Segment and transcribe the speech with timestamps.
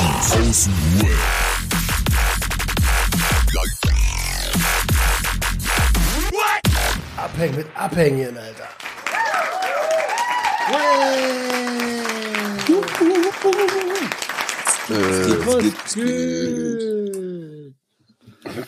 [0.00, 1.10] Außenweb.
[7.18, 8.68] Abhängen mit Abhängen, Alter.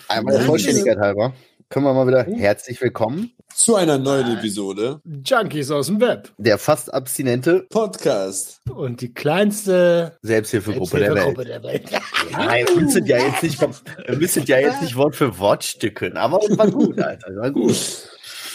[0.09, 1.33] Einmal der Vollständigkeit halber.
[1.71, 3.33] Können wir mal wieder herzlich willkommen.
[3.63, 6.33] Zu einer neuen Episode Junkies aus dem Web.
[6.37, 8.61] Der fast abstinente Podcast.
[8.75, 11.39] Und die kleinste Selbsthilfegruppe der Welt.
[11.39, 11.89] der Welt.
[12.33, 16.17] Nein, wir müssen ja jetzt nicht, wir müssen ja jetzt nicht Wort für Wort stücken.
[16.17, 17.29] Aber es war gut, Alter.
[17.31, 17.77] Es war gut.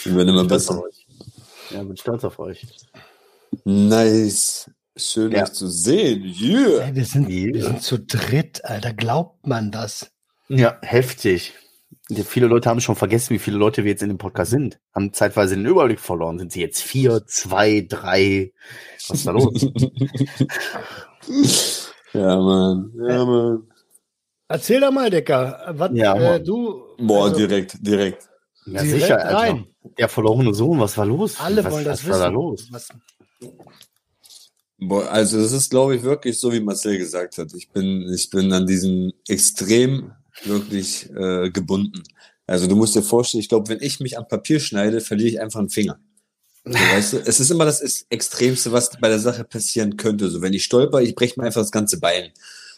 [0.04, 0.84] Wir werden immer Stolz auf besser.
[0.84, 1.08] euch.
[1.70, 2.68] Ja, bin stolz auf euch.
[3.64, 4.70] Nice.
[4.98, 5.44] Schön, Ja.
[5.44, 6.24] euch zu sehen.
[6.38, 6.84] Yeah.
[6.88, 8.92] Ey, wir, sind, wir sind zu dritt, Alter.
[8.94, 10.12] Glaubt man das?
[10.50, 11.54] Ja, heftig.
[12.10, 14.80] Viele Leute haben schon vergessen, wie viele Leute wir jetzt in dem Podcast sind.
[14.96, 16.40] Haben zeitweise den Überblick verloren.
[16.40, 18.54] Sind sie jetzt vier, zwei, drei?
[19.10, 19.54] Was ist da los?
[22.14, 22.94] ja, Mann.
[23.08, 23.68] Ja, Mann.
[24.48, 25.74] Erzähl doch mal, Decker.
[25.76, 26.82] Was Ja, äh, du.
[26.98, 28.30] Boah, also, direkt, direkt.
[28.66, 29.38] Ja, Direkt sicher, Alter.
[29.38, 29.68] rein.
[29.98, 31.40] Der verlorene Sohn, was war los?
[31.40, 32.34] alle was, wollen das was war da wissen.
[32.36, 32.68] los?
[32.72, 32.90] Was,
[34.80, 37.54] Boah, also das ist, glaube ich, wirklich so, wie Marcel gesagt hat.
[37.54, 40.12] Ich bin, ich bin an diesem Extrem
[40.44, 42.04] wirklich äh, gebunden.
[42.46, 45.42] Also du musst dir vorstellen, ich glaube, wenn ich mich am Papier schneide, verliere ich
[45.42, 46.00] einfach einen Finger.
[46.64, 50.30] So, weißt du, es ist immer das ist Extremste, was bei der Sache passieren könnte.
[50.30, 52.32] So, wenn ich stolper, ich breche mir einfach das ganze Bein.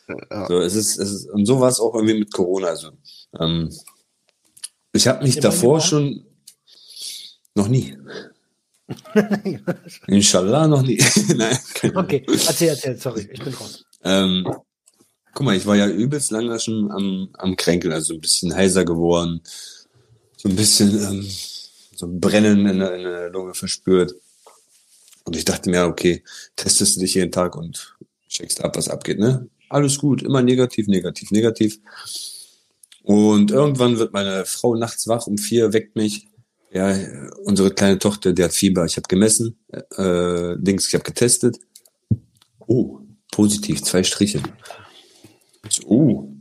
[0.07, 0.47] Ja.
[0.47, 2.69] So, es ist, es ist, und so war es auch irgendwie mit Corona.
[2.69, 2.91] Also,
[3.39, 3.69] ähm,
[4.91, 6.25] ich habe mich davor schon
[7.53, 7.95] noch nie.
[10.07, 10.97] Inshallah noch nie.
[11.35, 11.57] Nein,
[11.93, 13.85] okay, erzähl, erzähl, sorry, ich bin raus.
[14.03, 14.47] Ähm,
[15.33, 18.85] guck mal, ich war ja übelst lange schon am, am Kränkeln, also ein bisschen heiser
[18.85, 19.41] geworden,
[20.37, 21.27] so ein bisschen ähm,
[21.95, 24.13] so ein Brennen in der, in der Lunge verspürt.
[25.25, 26.23] Und ich dachte mir, okay,
[26.55, 27.95] testest du dich jeden Tag und
[28.29, 29.47] checkst ab, was abgeht, ne?
[29.67, 31.79] Alles gut, immer negativ, negativ, negativ.
[33.03, 36.27] Und irgendwann wird meine Frau nachts wach um vier, weckt mich.
[36.71, 36.95] Ja,
[37.43, 38.85] unsere kleine Tochter, die hat Fieber.
[38.85, 41.57] Ich habe gemessen, äh, Dings, ich habe getestet.
[42.67, 42.99] Oh,
[43.31, 44.41] positiv, zwei Striche.
[45.67, 46.35] So, oh.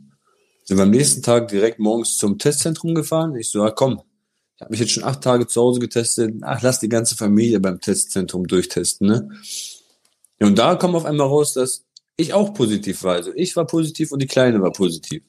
[0.64, 3.34] Sind wir am nächsten Tag direkt morgens zum Testzentrum gefahren.
[3.36, 4.02] Ich so, ja komm,
[4.56, 6.34] ich habe mich jetzt schon acht Tage zu Hause getestet.
[6.42, 9.30] Ach, lass die ganze Familie beim Testzentrum durchtesten, ne?
[10.40, 11.84] Ja, und da kam auf einmal raus, dass
[12.16, 13.14] ich auch positiv war.
[13.14, 15.22] Also ich war positiv und die Kleine war positiv.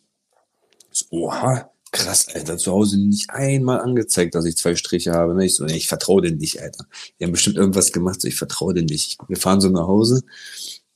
[0.91, 5.35] So, oha, krass, Alter, zu Hause nicht einmal angezeigt, dass ich zwei Striche habe.
[5.35, 5.45] Ne?
[5.45, 6.85] Ich so, nee, ich vertraue denen nicht, Alter.
[7.19, 9.17] Die haben bestimmt irgendwas gemacht, so ich vertraue denen nicht.
[9.27, 10.21] Wir fahren so nach Hause,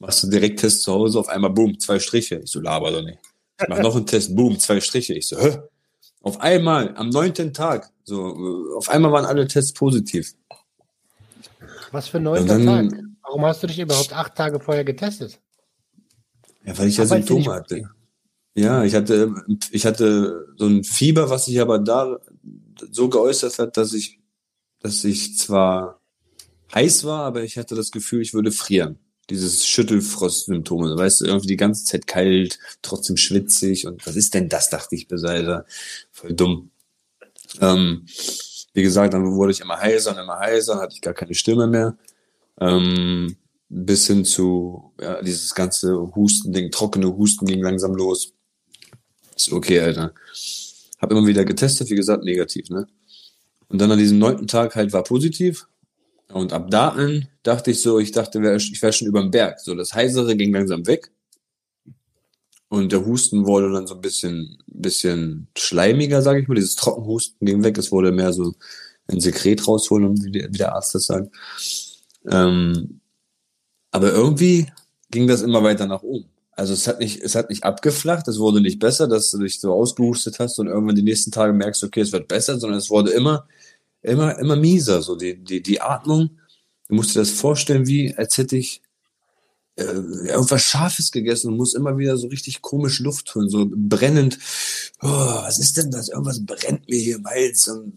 [0.04, 2.42] machst du direkt Test zu Hause, auf einmal, boom, zwei Striche.
[2.44, 3.20] Ich so, laber doch nicht.
[3.60, 5.14] Ich mach noch einen Test, boom, zwei Striche.
[5.14, 5.60] Ich so, hä?
[6.22, 10.34] Auf einmal, am neunten Tag, so, äh, auf einmal waren alle Tests positiv.
[11.92, 12.92] Was für ein neunter Tag?
[13.24, 15.40] Warum hast du dich überhaupt acht Tage vorher getestet?
[16.66, 17.90] Ja, weil ich ja Symptome nicht hatte.
[18.56, 19.34] Ja, ich hatte,
[19.72, 22.20] ich hatte so ein Fieber, was sich aber da
[22.92, 24.20] so geäußert hat, dass ich,
[24.80, 26.02] dass ich zwar
[26.74, 29.00] heiß war, aber ich hatte das Gefühl, ich würde frieren.
[29.30, 30.98] Dieses Schüttelfrost-Symptome.
[30.98, 34.96] Weißt du, irgendwie die ganze Zeit kalt, trotzdem schwitzig und was ist denn das, dachte
[34.96, 35.66] ich bis Alter.
[36.12, 36.72] Voll dumm.
[37.62, 38.06] Ähm,
[38.74, 41.68] wie gesagt, dann wurde ich immer heiser und immer heiser, hatte ich gar keine Stimme
[41.68, 41.98] mehr.
[42.60, 43.38] Ähm,
[43.70, 48.34] bis hin zu, ja, dieses ganze Husten-Ding, trockene Husten ging langsam los.
[49.36, 50.14] Ist okay, Alter.
[51.00, 52.88] Hab immer wieder getestet, wie gesagt, negativ, ne?
[53.70, 55.68] Und dann an diesem neunten Tag halt war positiv.
[56.34, 59.60] Und ab da an dachte ich so, ich dachte, ich wäre schon über dem Berg.
[59.60, 61.12] So, das Heisere ging langsam weg.
[62.70, 66.56] Und der Husten wurde dann so ein bisschen, bisschen schleimiger, sage ich mal.
[66.56, 67.78] Dieses Trockenhusten ging weg.
[67.78, 68.56] Es wurde mehr so
[69.08, 71.30] ein Sekret rausholen, wie der Arzt das sagt.
[72.32, 73.00] Ähm,
[73.92, 74.72] aber irgendwie
[75.12, 76.26] ging das immer weiter nach oben.
[76.56, 79.60] Also es hat nicht, es hat nicht abgeflacht, es wurde nicht besser, dass du dich
[79.60, 82.90] so ausgehustet hast und irgendwann die nächsten Tage merkst, okay, es wird besser, sondern es
[82.90, 83.48] wurde immer,
[84.04, 85.02] immer, immer mieser.
[85.02, 86.40] So die, die, die Atmung,
[86.88, 88.82] du musst dir das vorstellen, wie als hätte ich
[89.76, 94.38] äh, irgendwas Scharfes gegessen und muss immer wieder so richtig komisch Luft holen, so brennend.
[95.02, 96.10] Oh, was ist denn das?
[96.10, 97.68] Irgendwas brennt mir hier im Hals.
[97.68, 97.94] Und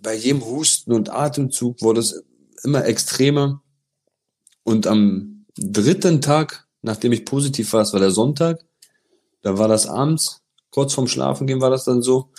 [0.00, 2.22] bei jedem Husten und Atemzug wurde es
[2.64, 3.62] immer extremer.
[4.62, 8.64] Und am dritten Tag, nachdem ich positiv war, es war der Sonntag,
[9.42, 10.40] da war das abends,
[10.70, 12.30] kurz vorm Schlafengehen war das dann so,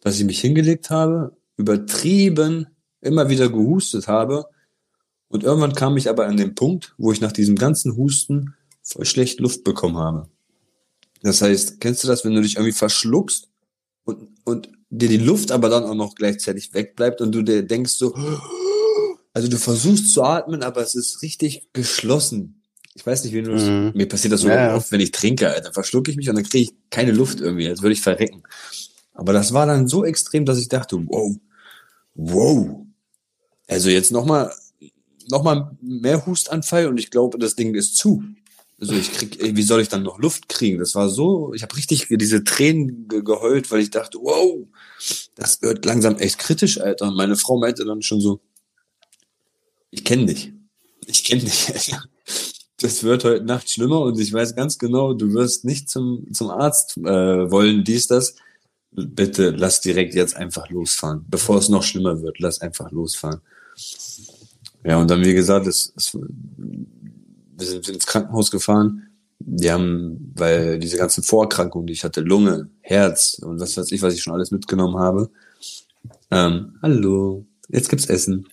[0.00, 2.66] dass ich mich hingelegt habe, übertrieben
[3.00, 4.46] immer wieder gehustet habe.
[5.28, 9.04] Und irgendwann kam ich aber an den Punkt, wo ich nach diesem ganzen Husten voll
[9.04, 10.28] schlecht Luft bekommen habe.
[11.22, 13.48] Das heißt, kennst du das, wenn du dich irgendwie verschluckst
[14.04, 17.92] und, und dir die Luft aber dann auch noch gleichzeitig wegbleibt und du dir denkst
[17.92, 18.14] so,
[19.32, 22.62] also du versuchst zu atmen, aber es ist richtig geschlossen.
[22.94, 23.52] Ich weiß nicht, wie du.
[23.52, 23.92] Mhm.
[23.94, 25.72] Mir passiert das so Ja, oft, wenn ich trinke, Alter.
[25.72, 28.44] Verschlucke ich mich und dann kriege ich keine Luft irgendwie, als würde ich verrecken.
[29.14, 31.36] Aber das war dann so extrem, dass ich dachte, wow,
[32.14, 32.84] wow.
[33.68, 34.52] Also jetzt nochmal
[35.30, 38.22] noch mal mehr Hustanfall und ich glaube, das Ding ist zu.
[38.80, 40.78] Also ich krieg, wie soll ich dann noch Luft kriegen?
[40.78, 44.66] Das war so, ich habe richtig diese Tränen ge geheult, weil ich dachte, wow,
[45.36, 47.08] das wird langsam echt kritisch, Alter.
[47.08, 48.40] Und meine Frau meinte dann schon so,
[49.90, 50.52] ich kenne dich.
[51.06, 52.04] Ich kenne dich, Alter.
[52.80, 56.50] Das wird heute Nacht schlimmer und ich weiß ganz genau, du wirst nicht zum, zum
[56.50, 58.34] Arzt äh, wollen, dies, das.
[58.96, 61.24] Bitte lass direkt jetzt einfach losfahren.
[61.28, 63.40] Bevor es noch schlimmer wird, lass einfach losfahren.
[64.84, 69.08] Ja, und dann, wie gesagt, es, es, wir sind ins Krankenhaus gefahren.
[69.40, 74.00] Die haben, weil diese ganzen Vorerkrankungen, die ich hatte, Lunge, Herz und was weiß ich,
[74.00, 75.30] was ich schon alles mitgenommen habe.
[76.30, 78.48] Ähm, hallo, jetzt gibt's Essen.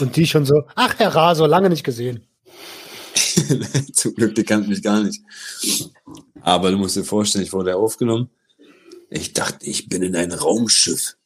[0.00, 2.24] Und die schon so, ach, Herr Raso, lange nicht gesehen.
[3.92, 5.22] Zum Glück, die kannte mich gar nicht.
[6.40, 8.30] Aber du musst dir vorstellen, ich wurde aufgenommen.
[9.10, 11.16] Ich dachte, ich bin in ein Raumschiff.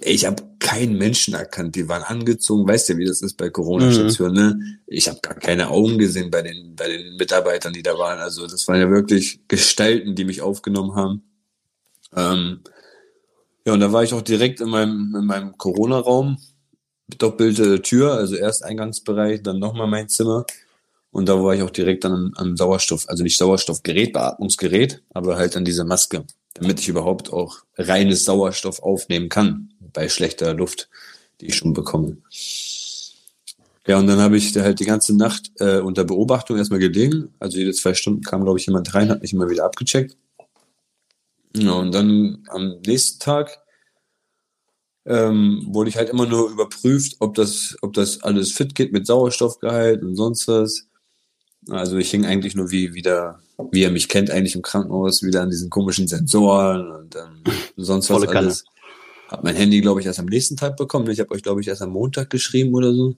[0.00, 1.74] Ich habe keinen Menschen erkannt.
[1.74, 2.66] Die waren angezogen.
[2.66, 4.34] Weißt ja, wie das ist bei Corona-Stationen.
[4.34, 4.78] Ne?
[4.86, 8.18] Ich habe gar keine Augen gesehen bei den, bei den Mitarbeitern, die da waren.
[8.18, 11.22] Also das waren ja wirklich Gestalten, die mich aufgenommen haben.
[12.16, 12.60] Ähm,
[13.66, 16.38] ja, und da war ich auch direkt in meinem, in meinem Corona-Raum.
[17.18, 20.46] Doppelte Tür, also erst Eingangsbereich, dann nochmal mein Zimmer.
[21.10, 25.36] Und da war ich auch direkt dann am, am Sauerstoff, also nicht Sauerstoffgerät, Beatmungsgerät, aber
[25.36, 26.24] halt an diese Maske,
[26.54, 30.88] damit ich überhaupt auch reines Sauerstoff aufnehmen kann bei schlechter Luft,
[31.40, 32.18] die ich schon bekomme.
[33.86, 37.34] Ja, und dann habe ich da halt die ganze Nacht äh, unter Beobachtung erstmal gelegen.
[37.38, 40.16] Also jede zwei Stunden kam, glaube ich, jemand rein, hat mich immer wieder abgecheckt.
[41.56, 43.58] Ja, und dann am nächsten Tag
[45.06, 49.06] ähm, wurde ich halt immer nur überprüft, ob das, ob das alles fit geht mit
[49.06, 50.86] Sauerstoffgehalt und sonst was.
[51.68, 53.40] Also ich hing eigentlich nur wie wieder,
[53.70, 57.44] wie er mich kennt, eigentlich im Krankenhaus, wieder an diesen komischen Sensoren und ähm,
[57.76, 58.64] sonst was Volle alles.
[59.28, 61.08] Hab mein Handy, glaube ich, erst am nächsten Tag bekommen.
[61.10, 63.14] Ich habe euch, glaube ich, erst am Montag geschrieben oder so.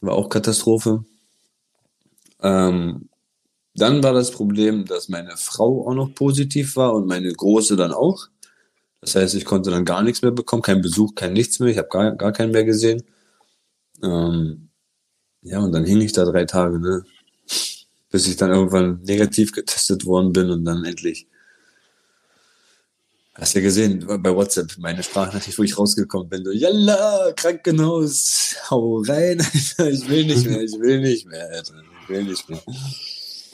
[0.00, 1.04] War auch Katastrophe.
[2.40, 3.08] Ähm,
[3.74, 7.92] dann war das Problem, dass meine Frau auch noch positiv war und meine Große dann
[7.92, 8.28] auch.
[9.00, 11.70] Das heißt, ich konnte dann gar nichts mehr bekommen, kein Besuch, kein nichts mehr.
[11.70, 13.02] Ich habe gar, gar keinen mehr gesehen.
[14.02, 14.68] Ähm,
[15.42, 17.04] ja, und dann hing ich da drei Tage, ne?
[18.10, 21.26] Bis ich dann irgendwann negativ getestet worden bin und dann endlich.
[23.34, 26.44] Hast ja gesehen, bei WhatsApp, meine Sprachnachricht, wo ich rausgekommen bin.
[26.44, 31.74] So, Yalla, Krankenhaus, hau rein, Alter, ich will nicht mehr, ich will nicht mehr, Alter,
[32.02, 32.62] ich will nicht mehr.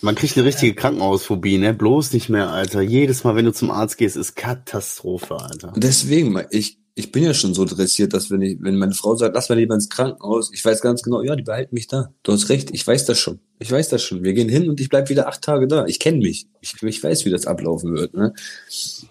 [0.01, 1.75] Man kriegt eine richtige Krankenhausphobie, ne?
[1.75, 2.81] Bloß nicht mehr, Alter.
[2.81, 5.73] Jedes Mal, wenn du zum Arzt gehst, ist Katastrophe, Alter.
[5.77, 9.33] Deswegen, ich, ich bin ja schon so dressiert, dass wenn ich, wenn meine Frau sagt,
[9.37, 12.13] lass mal lieber ins Krankenhaus, ich weiß ganz genau, ja, die behalten mich da.
[12.25, 13.39] Du hast recht, ich weiß das schon.
[13.61, 14.25] Ich weiß das schon.
[14.25, 15.87] Wir gehen hin und ich bleib wieder acht Tage da.
[15.87, 16.49] Ich kenne mich.
[16.61, 18.15] Ich, ich weiß, wie das ablaufen wird.
[18.15, 18.35] Ne?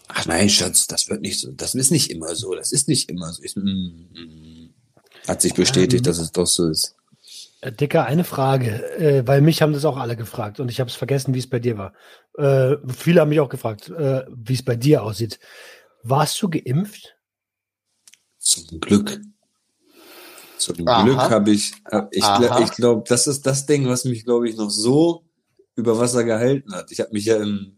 [0.10, 1.52] Ach nein, Schatz, das wird nicht so.
[1.54, 2.54] Das ist nicht immer so.
[2.56, 3.42] Das ist nicht immer so.
[3.42, 4.70] Ich, mm, mm.
[5.26, 6.12] Hat sich bestätigt, Ähm.
[6.12, 6.94] dass es doch so ist.
[7.62, 10.90] Äh, Dicker, eine Frage, äh, weil mich haben das auch alle gefragt und ich habe
[10.90, 11.94] es vergessen, wie es bei dir war.
[12.38, 15.40] Äh, viele haben mich auch gefragt, äh, wie es bei dir aussieht.
[16.04, 17.17] Warst du geimpft?
[18.48, 19.20] Zum Glück.
[20.58, 21.04] Zum Aha.
[21.04, 22.64] Glück habe ich, hab- ich, Aha.
[22.64, 25.26] ich glaube, das ist das Ding, was mich, glaube ich, noch so
[25.76, 26.90] über Wasser gehalten hat.
[26.94, 27.76] Ich habe mich ja im,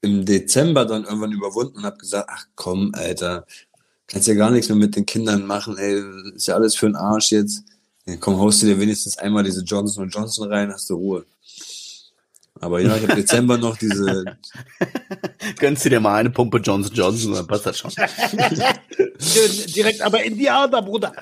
[0.00, 3.46] im Dezember dann irgendwann überwunden und habe gesagt, ach komm, Alter,
[4.06, 6.00] kannst ja gar nichts mehr mit den Kindern machen, ey,
[6.36, 7.64] ist ja alles für den Arsch jetzt.
[8.06, 11.26] Ja, komm, haust du dir wenigstens einmal diese Johnson Johnson rein, hast du Ruhe.
[12.60, 14.24] Aber ja, ich habe Dezember noch diese,
[15.58, 17.90] Gönnst du dir mal eine Pumpe Johnson Johnson, dann passt das schon.
[19.74, 21.12] Direkt aber Indianer, Bruder.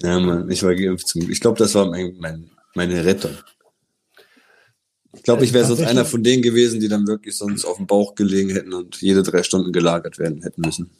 [0.00, 3.36] ja man, ich war geimpft zum Ich glaube, das war mein, mein, meine Rettung.
[5.14, 7.86] Ich glaube, ich wäre sonst einer von denen gewesen, die dann wirklich sonst auf dem
[7.86, 10.90] Bauch gelegen hätten und jede drei Stunden gelagert werden hätten müssen.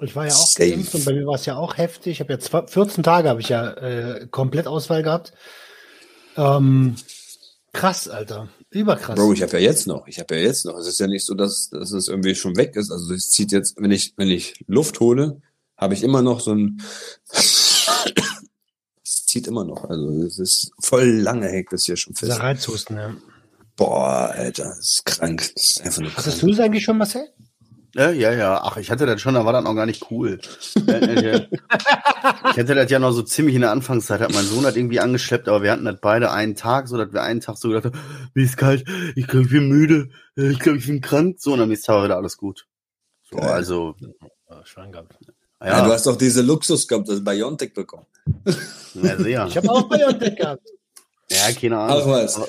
[0.00, 0.70] Ich war ja auch Safe.
[0.70, 2.12] geimpft und bei mir war es ja auch heftig.
[2.12, 5.32] Ich habe ja zwei, 14 Tage habe ich ja äh, komplett Ausfall gehabt.
[6.36, 6.94] Ähm,
[7.72, 8.48] krass, Alter.
[8.70, 9.16] Überkrass.
[9.16, 10.76] Bro, ich habe ja jetzt noch, ich habe ja jetzt noch.
[10.76, 12.90] Es ist ja nicht so, dass, dass es irgendwie schon weg ist.
[12.90, 15.40] Also es zieht jetzt, wenn ich, wenn ich Luft hole,
[15.76, 16.82] habe ich immer noch so ein
[19.02, 19.84] es zieht immer noch.
[19.84, 22.42] Also es ist voll lange hängt das hier schon Dieser fest.
[22.42, 23.14] Reizhusten, ja.
[23.76, 25.50] Boah, Alter, das ist krank.
[25.54, 26.40] Das ist einfach nur Hattest krank.
[26.40, 27.28] du das eigentlich schon, Marcel?
[27.98, 28.60] Ja, ja, ja.
[28.62, 30.38] Ach, ich hatte das schon, da war das noch gar nicht cool.
[30.86, 34.76] Äh, ich hatte das ja noch so ziemlich in der Anfangszeit, hat mein Sohn das
[34.76, 37.70] irgendwie angeschleppt, aber wir hatten das beide einen Tag, so dass wir einen Tag so
[37.70, 37.98] gedacht haben,
[38.34, 41.54] mir ist kalt, ich glaube, ich bin müde, äh, ich glaube, ich bin krank, so,
[41.54, 42.68] und am nächsten Tag war wieder alles gut.
[43.28, 43.48] So, Geil.
[43.48, 43.96] also,
[44.62, 45.18] Schwein gehabt.
[45.60, 48.06] Ja, du ja, hast doch diese Luxus gehabt, das Biontech bekommen.
[48.94, 49.46] ja sehr.
[49.48, 50.62] Ich habe auch Biontech gehabt.
[51.32, 52.02] Ja, keine Ahnung.
[52.04, 52.40] Ach was.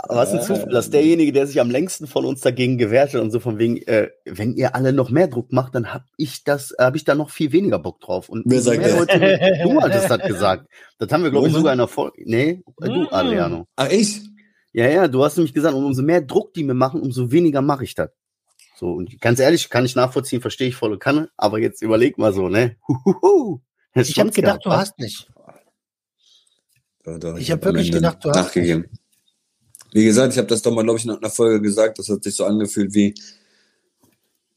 [0.00, 3.14] Aber, aber was ein Zufall, dass derjenige, der sich am längsten von uns dagegen gewehrt
[3.14, 6.04] hat und so von wegen, äh, wenn ihr alle noch mehr Druck macht, dann hab
[6.16, 8.28] ich das, habe ich da noch viel weniger Bock drauf.
[8.28, 8.98] Und Wer sagt mehr das?
[8.98, 9.18] Leute,
[9.64, 10.68] du hattest das gesagt.
[10.98, 12.22] Das haben wir, glaube ich, sogar in der Folge.
[12.24, 13.08] Nee, äh, du, Mm.
[13.10, 13.66] Adriano.
[13.74, 14.20] Ach, ich?
[14.72, 17.60] Ja, ja, du hast nämlich gesagt, und umso mehr Druck die mir machen, umso weniger
[17.60, 18.10] mache ich das.
[18.76, 22.32] So, und ganz ehrlich, kann ich nachvollziehen, verstehe ich volle Kanne, aber jetzt überleg mal
[22.32, 22.76] so, ne?
[22.86, 23.60] Huhuhu.
[23.94, 25.28] Ich habe gedacht, gehabt, du hast nicht.
[27.02, 28.86] Doch, doch, Ich hab hab am wirklich gedacht, du hast nachgegeben.
[29.92, 31.98] Wie gesagt, ich habe das doch mal, glaube ich, nach einer Folge gesagt.
[31.98, 33.14] Das hat sich so angefühlt wie,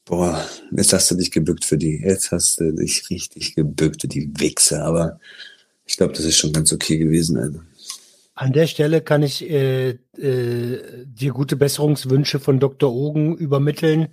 [0.05, 2.01] boah, jetzt hast du dich gebückt für die.
[2.03, 4.83] Jetzt hast du dich richtig gebückt, du die Wichse.
[4.83, 5.19] Aber
[5.85, 7.61] ich glaube, das ist schon ganz okay gewesen, Alter.
[8.33, 12.91] An der Stelle kann ich äh, äh, dir gute Besserungswünsche von Dr.
[12.91, 14.07] Ogen übermitteln.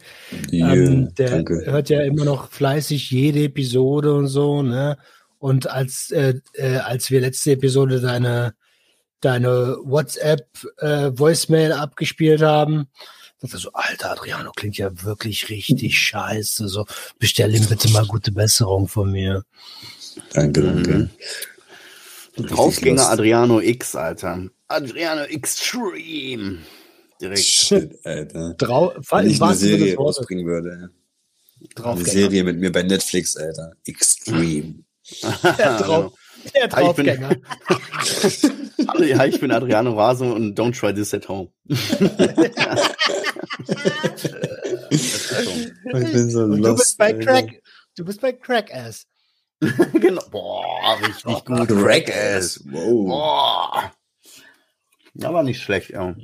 [0.51, 1.63] Die, ähm, der danke.
[1.65, 4.99] hört ja immer noch fleißig jede Episode und so, ne?
[5.39, 8.55] Und als, äh, äh, als wir letzte Episode deine,
[9.21, 12.89] deine WhatsApp-Voicemail abgespielt haben,
[13.41, 16.69] dachte so, Alter, Adriano klingt ja wirklich richtig scheiße.
[16.69, 16.87] So,
[17.19, 19.45] bestell ihm bitte mal gute Besserung von mir.
[20.33, 21.11] Danke, danke.
[22.37, 22.47] Mhm.
[22.47, 23.11] Draufgänger lost.
[23.11, 24.49] Adriano X, Alter.
[24.69, 26.59] Adriano Extreme.
[27.21, 27.41] Direkt.
[27.41, 28.55] Shit, Alter.
[28.55, 30.71] Drau Wenn ich eine Serie rausbringen würde.
[30.71, 30.91] Eine
[31.75, 32.11] Draufgänger.
[32.11, 33.73] Serie mit mir bei Netflix, Alter.
[33.85, 34.85] Extreme.
[35.59, 36.13] Der, Drauf,
[36.55, 37.37] der ich bin- Draufgänger.
[38.89, 41.49] Hallo, ja, ich bin Adriano Raso und don't try this at home.
[44.91, 47.13] Ich bin so Und du bist bei.
[47.13, 47.63] Crack.
[47.97, 49.07] Du bist bei Crack-Ass.
[49.95, 50.23] genau.
[50.31, 51.69] Boah, richtig gut.
[51.69, 52.63] Crack-Ass.
[52.71, 53.09] Wow.
[53.09, 53.93] Boah.
[55.15, 56.15] Ja, war nicht schlecht, ja.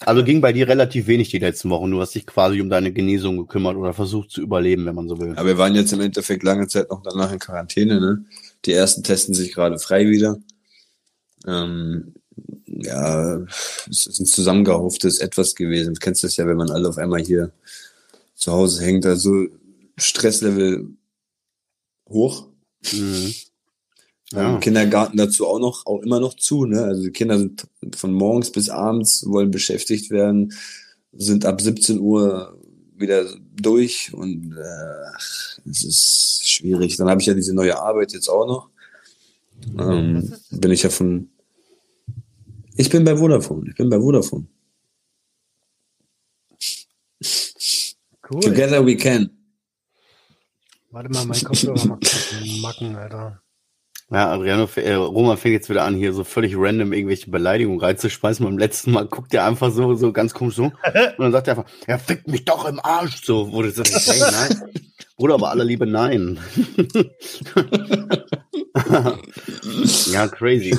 [0.00, 1.90] Also ging bei dir relativ wenig die letzten Wochen.
[1.90, 5.18] Du hast dich quasi um deine Genesung gekümmert oder versucht zu überleben, wenn man so
[5.18, 5.32] will.
[5.32, 8.24] Aber wir waren jetzt im Endeffekt lange Zeit noch danach in Quarantäne, ne?
[8.64, 10.38] Die ersten testen sich gerade frei wieder.
[11.46, 12.14] Ähm,
[12.66, 13.40] ja,
[13.90, 15.94] es ist ein zusammengehauftes Etwas gewesen.
[15.94, 17.52] Du kennst das ja, wenn man alle auf einmal hier
[18.34, 19.06] zu Hause hängt.
[19.06, 19.46] Also
[19.96, 20.88] Stresslevel
[22.08, 22.46] hoch.
[22.92, 23.34] Mhm.
[24.32, 24.42] Ja.
[24.52, 24.58] Ja.
[24.58, 26.84] Kindergarten dazu auch noch, auch immer noch zu, ne?
[26.84, 30.52] Also die Kinder sind von morgens bis abends, wollen beschäftigt werden,
[31.12, 32.58] sind ab 17 Uhr
[32.94, 33.26] wieder
[33.62, 36.96] durch und äh, es ist schwierig.
[36.96, 38.70] Dann habe ich ja diese neue Arbeit jetzt auch noch.
[39.78, 41.30] Ähm, bin ich ja von.
[42.76, 43.70] Ich bin bei Vodafone.
[43.70, 44.46] Ich bin bei Vodafone.
[48.30, 48.40] Cool.
[48.40, 49.30] Together we can.
[50.90, 53.42] Warte mal, mein Kopfhörer macht Macken, Alter.
[54.10, 58.42] Ja, Adriano, äh, Roman fängt jetzt wieder an, hier so völlig random irgendwelche Beleidigungen reinzuschmeißen.
[58.42, 60.64] Beim letzten Mal guckt er einfach so, so ganz komisch so.
[60.64, 60.74] Und
[61.18, 63.22] dann sagt er einfach, ja, fick mich doch im Arsch.
[63.22, 64.70] So, wo du sagst, hey, nein.
[65.16, 66.38] Bruder, aber aller Liebe, nein.
[70.10, 70.74] ja, crazy.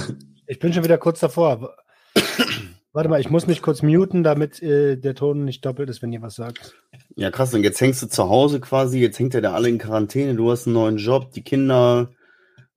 [0.47, 1.75] Ich bin schon wieder kurz davor.
[2.93, 6.11] Warte mal, ich muss mich kurz muten, damit äh, der Ton nicht doppelt ist, wenn
[6.11, 6.73] ihr was sagt.
[7.15, 7.53] Ja, krass.
[7.53, 8.99] Und jetzt hängst du zu Hause quasi.
[8.99, 10.33] Jetzt hängt er da alle in Quarantäne.
[10.33, 12.09] Du hast einen neuen Job, die Kinder.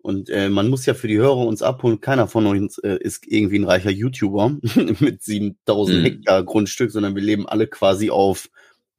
[0.02, 2.00] Und äh, man muss ja für die Hörer uns abholen.
[2.00, 4.56] Keiner von uns äh, ist irgendwie ein reicher YouTuber
[5.00, 6.02] mit 7000 Mhm.
[6.04, 8.50] Hektar Grundstück, sondern wir leben alle quasi auf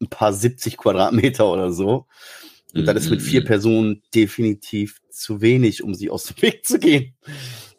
[0.02, 2.08] ein paar 70 Quadratmeter oder so.
[2.74, 3.46] Und das ist mit vier Mhm.
[3.46, 7.14] Personen definitiv zu wenig, um sie aus dem Weg zu gehen.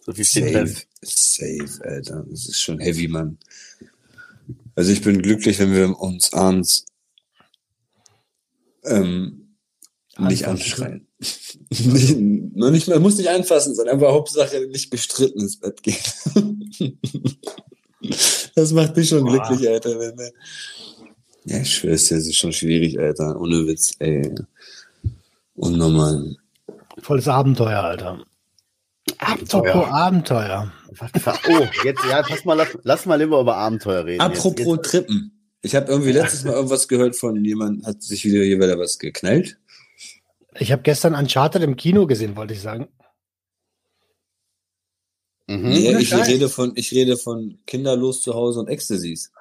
[0.00, 0.88] So viel steht Safe, fest.
[1.02, 2.26] safe, Alter.
[2.30, 3.38] Das ist schon heavy, Mann.
[4.74, 6.84] Also ich bin glücklich, wenn wir uns abends
[8.84, 9.56] ähm,
[10.18, 11.06] nicht anschreien.
[12.54, 16.70] noch nicht mal, muss nicht anfassen, sondern einfach Hauptsache nicht gestritten ins Bett gehen.
[18.54, 19.42] das macht mich schon Boah.
[19.46, 19.98] glücklich, Alter.
[19.98, 20.30] Wenn wir
[21.46, 23.38] ja, ich schwör's dir, es ist schon schwierig, Alter.
[23.38, 24.34] Ohne Witz, ey.
[25.54, 26.36] Unnormal.
[27.02, 28.24] Volles Abenteuer, Alter.
[29.18, 30.72] Apropos Abenteuer.
[31.48, 34.20] Oh, jetzt, ja, pass mal, lass, lass mal lieber über Abenteuer reden.
[34.20, 35.32] Apropos jetzt, Trippen.
[35.60, 38.98] Ich habe irgendwie letztes Mal irgendwas gehört von jemand, hat sich wieder hier wieder was
[38.98, 39.58] geknallt.
[40.58, 42.88] Ich habe gestern Uncharted im Kino gesehen, wollte ich sagen.
[45.46, 45.68] mhm.
[45.70, 46.28] Nee, ich Scheiß.
[46.28, 49.32] rede von, ich rede von Kinderlos zu Hause und Ecstasies.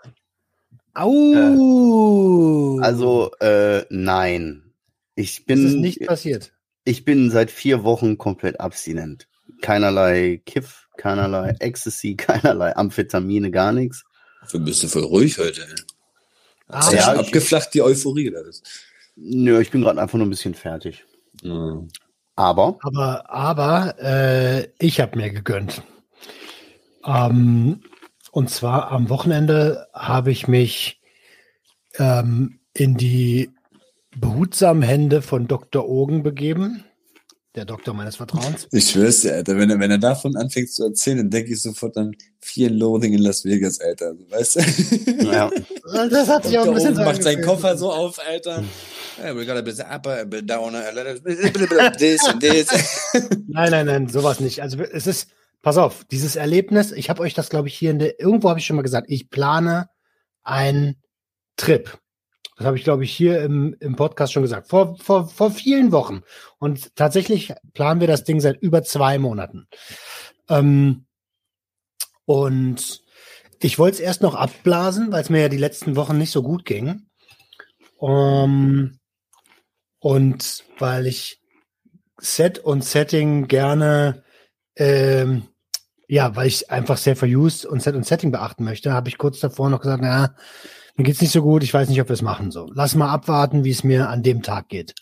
[0.96, 2.79] Au!
[2.82, 4.74] Also, äh, nein.
[5.15, 6.53] Ich das ist bin, nicht passiert.
[6.86, 9.27] ich bin seit vier Wochen komplett abstinent.
[9.62, 14.03] Keinerlei Kiff, keinerlei Ecstasy, keinerlei Amphetamine, gar nichts.
[14.41, 15.62] Dafür bist du voll ruhig heute.
[15.62, 15.75] ey.
[16.67, 18.62] Ah, ja, abgeflacht, die Euphorie oder was?
[19.15, 21.05] Nö, ich bin gerade einfach nur ein bisschen fertig.
[21.41, 21.82] Ja.
[22.36, 25.84] Aber, Aber, aber äh, ich habe mir gegönnt.
[27.05, 27.82] Ähm,
[28.32, 31.00] und zwar am Wochenende habe ich mich
[32.00, 33.51] ähm, in die
[34.15, 35.88] behutsamen Hände von Dr.
[35.88, 36.84] Ogen begeben.
[37.55, 38.67] der Doktor meines Vertrauens.
[38.72, 41.62] Ich schwör's dir, Alter, wenn er, wenn er davon anfängt zu erzählen, dann denke ich
[41.62, 44.13] sofort an Fear and Loathing in Las Vegas, Alter.
[44.29, 44.62] Weißt du?
[45.32, 45.51] Ja.
[46.10, 47.43] Das hat sich auch ein bisschen so macht seinen.
[47.43, 48.63] Koffer so auf, Alter.
[49.24, 52.68] Yeah, we got a bit upper, a bit downer, a little bit this and this.
[53.48, 54.62] Nein, nein, nein, sowas nicht.
[54.62, 55.30] Also es ist,
[55.62, 58.60] pass auf, dieses Erlebnis, ich habe euch das, glaube ich, hier in der, irgendwo habe
[58.60, 59.88] ich schon mal gesagt, ich plane
[60.44, 61.01] einen
[61.56, 61.98] Trip.
[62.58, 65.92] Das habe ich, glaube ich, hier im, im Podcast schon gesagt, vor, vor, vor vielen
[65.94, 66.24] Wochen.
[66.60, 69.68] Und tatsächlich planen wir das Ding seit über zwei Monaten.
[70.50, 71.06] Ähm,
[72.25, 73.01] und
[73.62, 76.44] ich wollte es erst noch abblasen, weil es mir ja die letzten Wochen nicht so
[76.44, 77.08] gut ging.
[77.98, 79.00] Um,
[80.03, 81.39] und weil ich
[82.19, 84.25] Set und Setting gerne,
[84.75, 85.43] ähm,
[86.10, 89.39] ja, weil ich einfach Safer Use und Set und Setting beachten möchte, habe ich kurz
[89.39, 90.36] davor noch gesagt, na,
[90.98, 92.69] mir geht's nicht so gut, ich weiß nicht, ob wir es machen so.
[92.74, 94.93] Lass mal abwarten, wie es mir an dem Tag geht.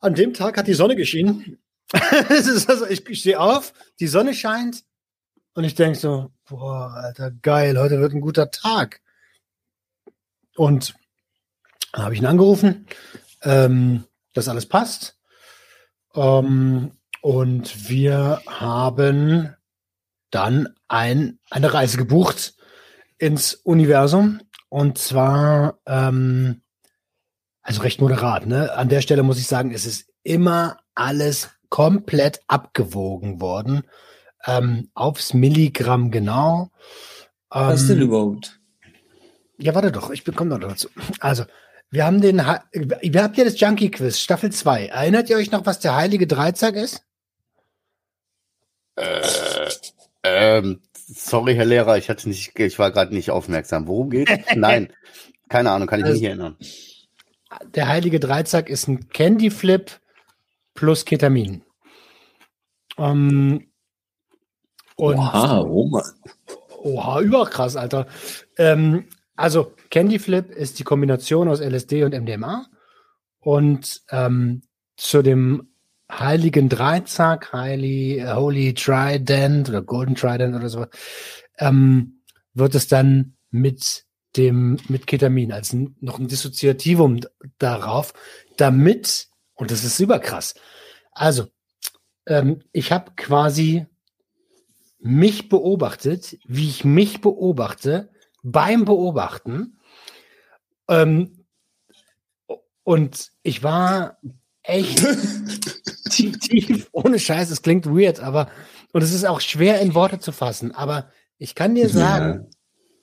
[0.00, 1.58] An dem Tag hat die Sonne geschienen.
[2.02, 4.82] Also, ich, ich stehe auf, die Sonne scheint
[5.54, 9.00] und ich denke so, boah, Alter, geil, heute wird ein guter Tag.
[10.56, 10.94] Und
[11.92, 12.86] dann habe ich ihn angerufen,
[13.42, 14.04] ähm,
[14.34, 15.18] dass alles passt.
[16.14, 16.92] Ähm,
[17.22, 19.54] und wir haben
[20.30, 22.54] dann ein, eine Reise gebucht
[23.18, 24.40] ins Universum.
[24.68, 26.62] Und zwar, ähm,
[27.62, 28.46] also recht moderat.
[28.46, 28.72] Ne?
[28.72, 33.82] An der Stelle muss ich sagen, es ist immer alles komplett abgewogen worden.
[34.46, 36.70] Ähm, aufs Milligramm genau.
[37.50, 38.60] Was Ähm, denn überhaupt?
[39.58, 40.88] ja, warte doch, ich bekomme noch dazu.
[41.20, 41.44] Also,
[41.90, 42.64] wir haben den, Ha-
[43.02, 44.86] ihr habt ja das Junkie Quiz, Staffel 2.
[44.86, 47.02] Erinnert ihr euch noch, was der heilige Dreizack ist?
[50.22, 53.86] Ähm, sorry, Herr Lehrer, ich hatte nicht, ich war gerade nicht aufmerksam.
[53.86, 54.30] Worum geht's?
[54.54, 54.92] Nein,
[55.48, 56.56] keine Ahnung, kann ich mich Also- nicht erinnern.
[57.74, 59.90] Der heilige Dreizack ist ein Candy Flip
[60.74, 61.64] plus Ketamin.
[62.96, 63.66] Ähm,
[64.94, 66.04] und Oha, Roman.
[66.78, 68.06] Oha, überkrass, Alter.
[68.56, 69.08] Ähm,
[69.40, 72.66] also, Candy Flip ist die Kombination aus LSD und MDMA.
[73.38, 74.60] Und ähm,
[74.98, 75.70] zu dem
[76.10, 80.84] heiligen Dreizack, Holy, Holy Trident oder Golden Trident oder so,
[81.58, 82.20] ähm,
[82.52, 84.04] wird es dann mit
[84.36, 87.20] dem, mit Ketamin als noch ein Dissoziativum
[87.56, 88.12] darauf,
[88.58, 90.54] damit, und das ist überkrass.
[91.12, 91.46] Also,
[92.26, 93.86] ähm, ich habe quasi
[94.98, 98.10] mich beobachtet, wie ich mich beobachte
[98.42, 99.78] beim Beobachten.
[100.88, 101.44] Ähm,
[102.82, 104.18] und ich war
[104.62, 104.98] echt
[106.10, 108.50] tief, tief, ohne Scheiß, es klingt weird, aber,
[108.92, 112.50] und es ist auch schwer in Worte zu fassen, aber ich kann dir sagen,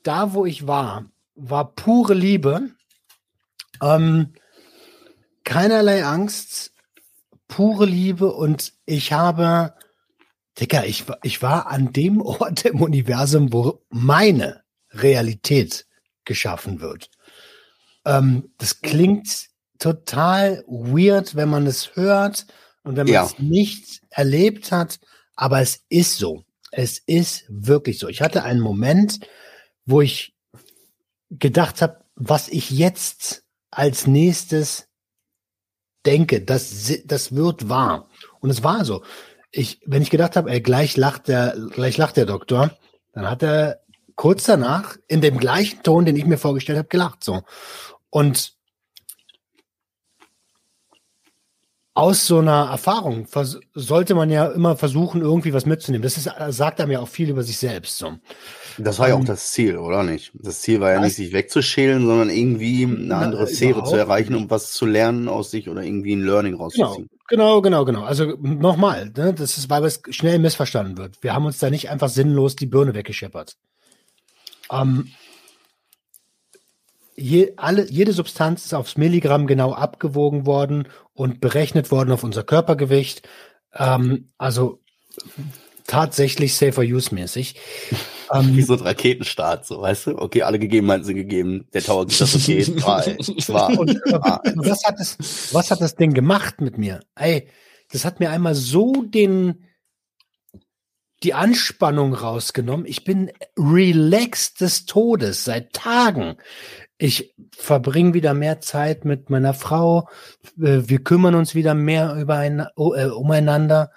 [0.04, 2.70] da wo ich war, war pure Liebe,
[3.82, 4.34] ähm,
[5.44, 6.74] keinerlei Angst,
[7.48, 9.74] pure Liebe und ich habe,
[10.60, 14.64] Dicker, ich, war- ich war an dem Ort im Universum, wo meine
[15.02, 15.86] Realität
[16.26, 17.10] geschaffen wird.
[18.06, 19.48] Ähm, das klingt
[19.80, 22.46] total weird, wenn man es hört
[22.84, 23.26] und wenn man Ja.
[23.26, 25.00] es nicht erlebt hat,
[25.36, 26.44] aber es ist so.
[26.72, 28.08] Es ist wirklich so.
[28.08, 29.20] Ich hatte einen Moment,
[29.86, 30.36] wo ich
[31.30, 34.88] gedacht habe, was ich jetzt als nächstes
[36.06, 38.10] denke, das, das wird wahr.
[38.40, 39.04] Und es war so.
[39.52, 42.78] Ich, wenn ich gedacht habe, ey, gleich lacht der, gleich lacht der Doktor,
[43.14, 43.82] dann hat er
[44.18, 47.24] kurz danach in dem gleichen Ton, den ich mir vorgestellt habe, gelacht.
[47.24, 47.44] So.
[48.10, 48.58] Und
[51.94, 53.28] aus so einer Erfahrung
[53.74, 56.04] sollte man ja immer versuchen, irgendwie was mitzunehmen.
[56.04, 57.98] Das ist, sagt einem ja auch viel über sich selbst.
[57.98, 58.18] So.
[58.78, 60.32] Das war ja auch Ähm, das Ziel, oder nicht?
[60.36, 63.96] Das Ziel war ja nicht, sich wegzuschälen, sondern irgendwie eine Na, andere Sphäre überhaupt zu
[63.96, 67.10] erreichen, um was zu lernen aus sich oder irgendwie ein Learning Genau, rauszuziehen.
[67.28, 68.04] genau, genau, genau.
[68.04, 71.24] Also nochmal, ne, das ist, weil es schnell missverstanden wird.
[71.24, 73.58] Wir haben uns da nicht einfach sinnlos die Birne weggescheppert.
[74.72, 75.10] Ähm,
[77.16, 82.44] je, alle, jede Substanz ist aufs Milligramm genau abgewogen worden und berechnet worden auf unser
[82.44, 83.28] Körpergewicht.
[83.74, 84.80] Ähm, also
[85.88, 87.56] tatsächlich safer use mäßig.
[88.30, 90.18] Wie Ähm, so ein Raketenstart, so, weißt du?
[90.18, 91.66] Okay, alle Gegebenheiten sind gegeben.
[91.74, 92.62] Der Tower gibt das okay.
[92.78, 94.20] Drei, zwei, Und äh,
[94.56, 95.18] was hat das,
[95.54, 97.00] was hat das Ding gemacht mit mir?
[97.16, 97.48] Ey,
[97.92, 99.64] das hat mir einmal so den,
[101.24, 102.86] die Anspannung rausgenommen.
[102.86, 106.38] Ich bin relaxed des Todes seit Tagen.
[106.98, 110.10] Ich verbringe wieder mehr Zeit mit meiner Frau.
[110.60, 113.92] Äh, Wir kümmern uns wieder mehr über ein, äh, umeinander.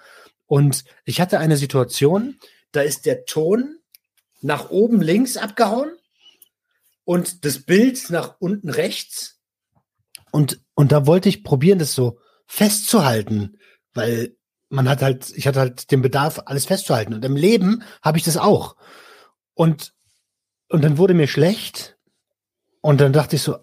[0.47, 2.37] Und ich hatte eine Situation,
[2.71, 3.77] da ist der Ton
[4.41, 5.91] nach oben links abgehauen
[7.05, 9.39] und das Bild nach unten rechts.
[10.31, 13.57] Und, und da wollte ich probieren, das so festzuhalten,
[13.93, 14.35] weil
[14.71, 17.13] man hat halt, ich hatte halt den Bedarf, alles festzuhalten.
[17.13, 18.75] Und im Leben habe ich das auch.
[19.53, 19.93] Und,
[20.69, 21.97] und dann wurde mir schlecht.
[22.81, 23.57] Und dann dachte ich so,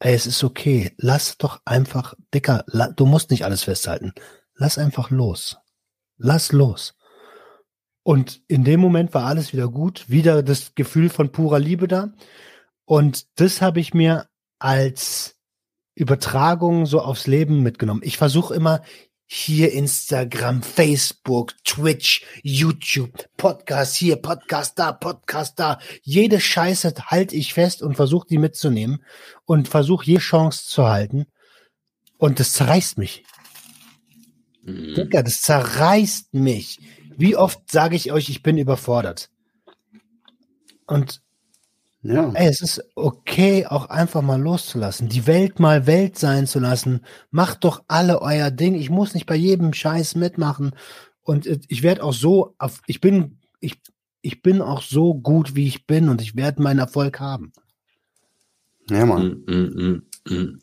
[0.00, 0.92] ey, es ist okay.
[0.98, 2.64] Lass doch einfach, Dicker,
[2.96, 4.12] du musst nicht alles festhalten.
[4.54, 5.56] Lass einfach los.
[6.18, 6.94] Lass los.
[8.04, 12.12] Und in dem Moment war alles wieder gut, wieder das Gefühl von purer Liebe da.
[12.84, 15.36] Und das habe ich mir als
[15.94, 18.02] Übertragung so aufs Leben mitgenommen.
[18.04, 18.82] Ich versuche immer
[19.34, 25.78] hier Instagram, Facebook, Twitch, YouTube, Podcast hier, Podcast da, Podcast da.
[26.02, 29.02] Jede Scheiße halte ich fest und versuche die mitzunehmen
[29.46, 31.24] und versuche je Chance zu halten.
[32.18, 33.24] Und das zerreißt mich.
[34.64, 34.96] Mhm.
[34.96, 36.80] Digga, das zerreißt mich.
[37.16, 39.30] Wie oft sage ich euch, ich bin überfordert?
[40.86, 41.21] Und
[42.02, 42.32] ja.
[42.34, 47.00] Ey, es ist okay, auch einfach mal loszulassen, die Welt mal Welt sein zu lassen.
[47.30, 48.74] Macht doch alle euer Ding.
[48.74, 50.74] Ich muss nicht bei jedem Scheiß mitmachen.
[51.22, 53.80] Und ich werde auch so, ich bin, ich,
[54.20, 57.52] ich bin auch so gut, wie ich bin und ich werde meinen Erfolg haben.
[58.90, 59.44] Ja, Mann.
[59.46, 60.58] Mm, mm, mm, mm.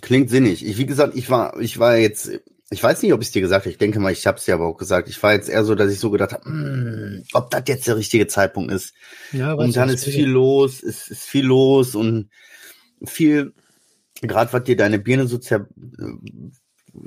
[0.00, 0.64] Klingt sinnig.
[0.64, 2.30] Ich, wie gesagt, ich war, ich war jetzt
[2.70, 3.70] ich weiß nicht, ob ich es dir gesagt habe.
[3.70, 5.08] Ich denke mal, ich habe es dir aber auch gesagt.
[5.08, 7.96] Ich war jetzt eher so, dass ich so gedacht habe, hm, ob das jetzt der
[7.96, 8.94] richtige Zeitpunkt ist.
[9.32, 12.30] Ja, und dann ist viel los, es ist viel los und
[13.04, 13.52] viel,
[14.22, 15.68] gerade was dir deine Birne so zer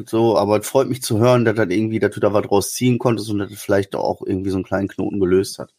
[0.05, 2.73] so, aber es freut mich zu hören, dass das irgendwie, dass du da was draus
[2.73, 5.73] ziehen konntest und dass das vielleicht auch irgendwie so einen kleinen Knoten gelöst hat.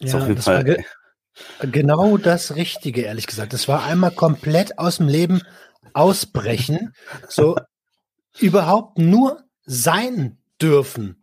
[0.00, 0.64] Das ja, auf jeden Fall.
[0.64, 0.84] Ge
[1.60, 3.52] genau das Richtige, ehrlich gesagt.
[3.52, 5.42] Das war einmal komplett aus dem Leben
[5.92, 6.92] ausbrechen.
[7.28, 7.56] So,
[8.38, 11.22] überhaupt nur sein dürfen.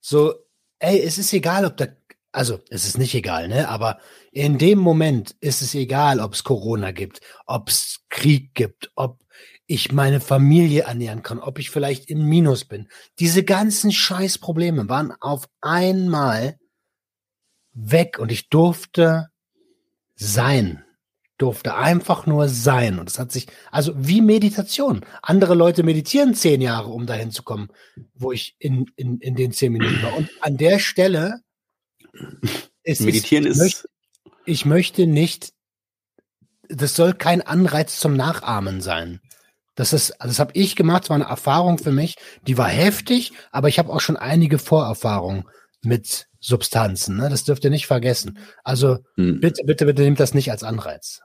[0.00, 0.34] So,
[0.78, 1.86] ey, es ist egal, ob da,
[2.32, 3.68] also es ist nicht egal, ne?
[3.68, 3.98] Aber
[4.32, 9.24] in dem Moment ist es egal, ob es Corona gibt, ob es Krieg gibt, ob
[9.66, 12.88] ich meine Familie ernähren kann, ob ich vielleicht im Minus bin.
[13.18, 16.58] Diese ganzen Scheißprobleme waren auf einmal
[17.72, 19.28] weg und ich durfte
[20.14, 20.85] sein
[21.38, 22.98] durfte einfach nur sein.
[22.98, 25.04] Und es hat sich, also wie Meditation.
[25.22, 27.68] Andere Leute meditieren zehn Jahre, um dahin zu kommen,
[28.14, 30.16] wo ich in, in, in den zehn Minuten war.
[30.16, 31.40] Und an der Stelle
[32.82, 33.88] ist Meditieren es, ich, möchte,
[34.46, 35.52] ich möchte nicht,
[36.68, 39.20] das soll kein Anreiz zum Nachahmen sein.
[39.74, 43.32] Das ist, das habe ich gemacht, das war eine Erfahrung für mich, die war heftig,
[43.52, 45.44] aber ich habe auch schon einige Vorerfahrungen
[45.82, 47.18] mit Substanzen.
[47.18, 47.28] Ne?
[47.28, 48.38] Das dürft ihr nicht vergessen.
[48.64, 49.40] Also hm.
[49.40, 51.20] bitte, bitte, bitte nehmt das nicht als Anreiz.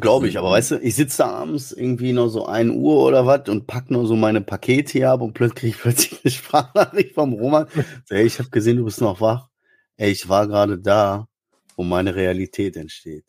[0.00, 3.26] Glaube ich, aber weißt du, ich sitze da abends irgendwie noch so ein Uhr oder
[3.26, 6.30] was und pack nur so meine Pakete hier ab und plötzlich kriege ich plötzlich eine
[6.32, 7.66] Sprachnachricht vom Roman.
[8.10, 9.48] Hey, ich habe gesehen, du bist noch wach.
[9.96, 11.28] Ey, ich war gerade da,
[11.76, 13.24] wo meine Realität entsteht.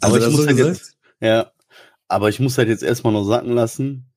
[0.00, 1.50] Aber ich muss halt jetzt, ja,
[2.06, 4.12] aber ich muss halt jetzt erstmal noch sacken lassen.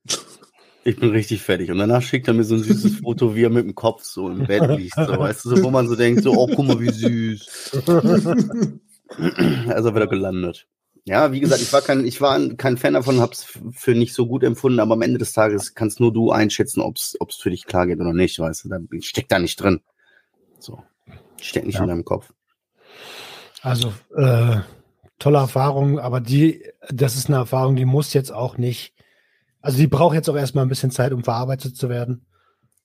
[0.83, 1.71] Ich bin richtig fertig.
[1.71, 4.29] Und danach schickt er mir so ein süßes Foto, wie er mit dem Kopf so
[4.29, 4.95] im Bett liegt.
[4.95, 7.71] So, weißt du, so, wo man so denkt, so, oh, guck mal, wie süß.
[9.69, 10.67] also wieder gelandet.
[11.07, 14.27] Ja, wie gesagt, ich war kein, ich war kein Fan davon, hab's für nicht so
[14.27, 17.65] gut empfunden, aber am Ende des Tages kannst nur du einschätzen, ob's, ob's für dich
[17.65, 19.79] klar geht oder nicht, weißt du, da steckt da nicht drin.
[20.59, 20.83] So.
[21.39, 21.83] Steckt nicht ja.
[21.83, 22.33] in deinem Kopf.
[23.61, 24.57] Also, äh,
[25.17, 28.93] tolle Erfahrung, aber die, das ist eine Erfahrung, die muss jetzt auch nicht,
[29.61, 32.25] also die braucht jetzt auch erstmal ein bisschen Zeit, um verarbeitet zu werden.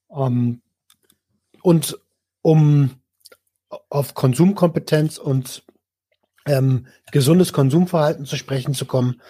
[0.07, 0.63] Um, ähm,
[1.63, 1.99] und
[2.41, 2.91] um
[3.89, 5.65] auf Konsumkompetenz und
[6.47, 9.21] ähm, gesundes Konsumverhalten zu sprechen zu kommen.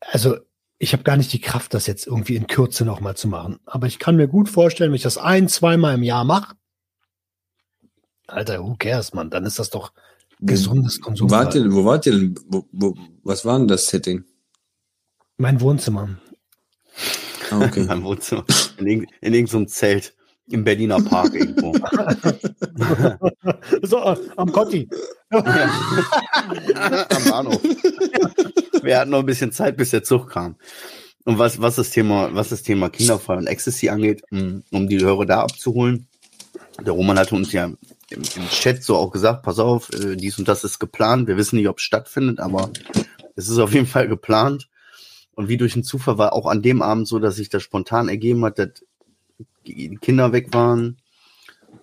[0.00, 0.36] Also
[0.78, 3.58] ich habe gar nicht die Kraft, das jetzt irgendwie in Kürze nochmal zu machen.
[3.64, 6.54] Aber ich kann mir gut vorstellen, wenn ich das ein, zweimal im Jahr mache,
[8.26, 9.30] Alter, who cares, man?
[9.30, 9.92] Dann ist das doch
[10.40, 11.72] gesundes Konsumverhalten.
[11.72, 12.38] Wo wart ihr denn?
[12.46, 14.24] Wo, wo, was war denn das Setting?
[15.36, 16.18] Mein Wohnzimmer.
[17.50, 17.84] Ah, okay.
[17.86, 18.44] mein Wohnzimmer.
[18.78, 20.15] In, in irgendeinem Zelt.
[20.48, 21.74] Im Berliner Park irgendwo.
[23.82, 23.98] so,
[24.36, 24.88] am Kotti.
[25.30, 25.44] am
[27.30, 27.60] Bahnhof.
[28.82, 30.56] Wir hatten noch ein bisschen Zeit, bis der Zug kam.
[31.24, 35.26] Und was, was das Thema, was das Thema Kinderfall und Ecstasy angeht, um die Hörer
[35.26, 36.06] da abzuholen.
[36.84, 37.78] Der Roman hatte uns ja im,
[38.10, 41.26] im Chat so auch gesagt, pass auf, äh, dies und das ist geplant.
[41.26, 42.70] Wir wissen nicht, ob es stattfindet, aber
[43.34, 44.68] es ist auf jeden Fall geplant.
[45.34, 48.08] Und wie durch einen Zufall war auch an dem Abend so, dass sich das spontan
[48.08, 48.70] ergeben hat, dass
[50.00, 50.98] Kinder weg waren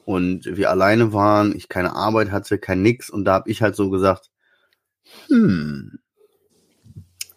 [0.06, 3.76] und wir alleine waren, ich keine Arbeit hatte, kein nix und da habe ich halt
[3.76, 4.30] so gesagt,
[5.28, 5.99] hm,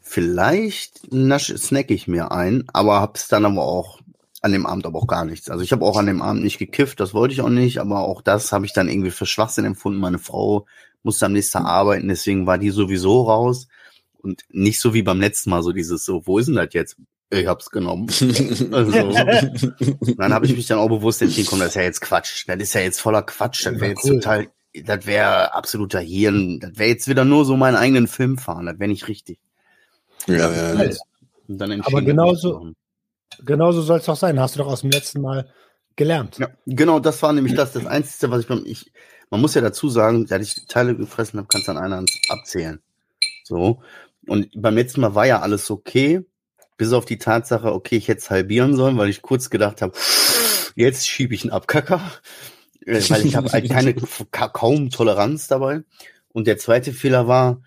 [0.00, 4.00] vielleicht nasch, snack ich mir ein, aber hab's dann aber auch
[4.42, 5.50] an dem Abend aber auch gar nichts.
[5.50, 8.00] Also ich habe auch an dem Abend nicht gekifft, das wollte ich auch nicht, aber
[8.00, 9.98] auch das habe ich dann irgendwie für Schwachsinn empfunden.
[9.98, 10.66] Meine Frau
[11.02, 13.68] musste am nächsten Tag arbeiten, deswegen war die sowieso raus
[14.18, 16.96] und nicht so wie beim letzten Mal so dieses so, wo ist denn das jetzt?
[17.30, 18.08] Ich hab's genommen.
[18.72, 18.92] also,
[20.16, 22.44] dann habe ich mich dann auch bewusst entschieden, komm, das ist ja jetzt Quatsch.
[22.46, 23.66] Das ist ja jetzt voller Quatsch.
[23.66, 24.20] Das wäre jetzt cool.
[24.20, 24.48] total,
[24.84, 26.60] das wäre absoluter Hirn.
[26.60, 28.66] Das wäre jetzt wieder nur so meinen eigenen Film fahren.
[28.66, 29.40] Das wäre nicht richtig.
[30.26, 30.84] Ja, ja.
[30.84, 31.78] ja.
[31.84, 32.72] Aber genauso,
[33.44, 34.38] genauso soll es doch sein.
[34.38, 35.48] Hast du doch aus dem letzten Mal
[35.96, 36.38] gelernt.
[36.38, 38.92] Ja, genau, das war nämlich das, das Einzige, was ich beim, ich,
[39.30, 42.10] man muss ja dazu sagen, seit ich Teile gefressen habe, kannst du an einer Hand
[42.28, 42.80] abzählen.
[43.44, 43.80] So.
[44.26, 46.24] Und beim letzten Mal war ja alles okay,
[46.76, 49.92] bis auf die Tatsache, okay, ich hätte es halbieren sollen, weil ich kurz gedacht habe,
[50.74, 52.00] jetzt schiebe ich einen Abkacker,
[52.84, 53.94] äh, weil ich habe halt keine
[54.30, 55.82] kaum Toleranz dabei.
[56.32, 57.62] Und der zweite Fehler war,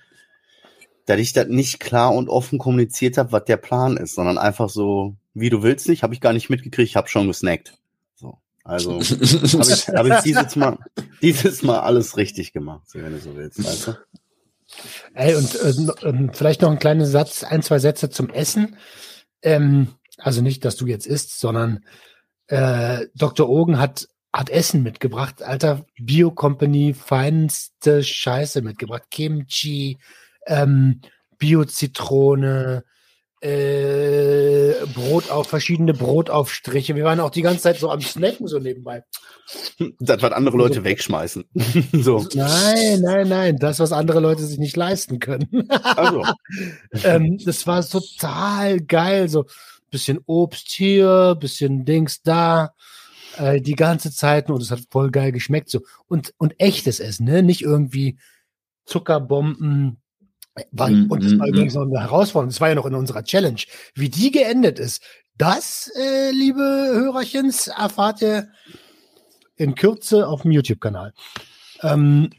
[1.05, 4.69] dass ich das nicht klar und offen kommuniziert habe, was der Plan ist, sondern einfach
[4.69, 7.73] so, wie du willst nicht, habe ich gar nicht mitgekriegt, ich habe schon gesnackt.
[8.13, 10.77] So, also habe ich, hab ich dieses Mal,
[11.23, 13.97] dieses Mal alles richtig gemacht, wenn du so willst, weißt du?
[15.13, 18.77] Ey, und äh, vielleicht noch ein kleiner Satz, ein, zwei Sätze zum Essen.
[19.41, 21.85] Ähm, also nicht, dass du jetzt isst, sondern
[22.47, 23.49] äh, Dr.
[23.49, 25.41] Ogen hat, hat Essen mitgebracht.
[25.41, 29.03] Alter, Bio-Company, feinste Scheiße mitgebracht.
[29.09, 29.97] Kimchi,
[30.45, 31.01] ähm,
[31.37, 32.83] Bio-Zitrone,
[33.41, 36.95] äh, Brot auf, verschiedene Brotaufstriche.
[36.95, 39.03] Wir waren auch die ganze Zeit so am Snacken so nebenbei.
[39.99, 40.83] Das, was andere Leute so.
[40.83, 41.45] wegschmeißen.
[41.93, 42.25] so.
[42.33, 45.69] Nein, nein, nein, das, was andere Leute sich nicht leisten können.
[45.69, 46.25] also.
[47.03, 49.29] ähm, das war total geil.
[49.29, 49.45] So
[49.89, 52.73] bisschen Obst hier, bisschen Dings da,
[53.37, 55.69] äh, die ganze Zeit und es hat voll geil geschmeckt.
[55.69, 57.43] So und und echtes Essen, ne?
[57.43, 58.17] Nicht irgendwie
[58.85, 60.01] Zuckerbomben,
[60.71, 62.49] war, mm, und das war mm, übrigens noch eine Herausforderung.
[62.49, 63.61] Das war ja noch in unserer Challenge.
[63.95, 65.03] Wie die geendet ist,
[65.37, 68.49] das, äh, liebe Hörerchens, erfahrt ihr
[69.55, 71.13] in Kürze auf dem YouTube-Kanal.
[71.81, 72.29] Ähm,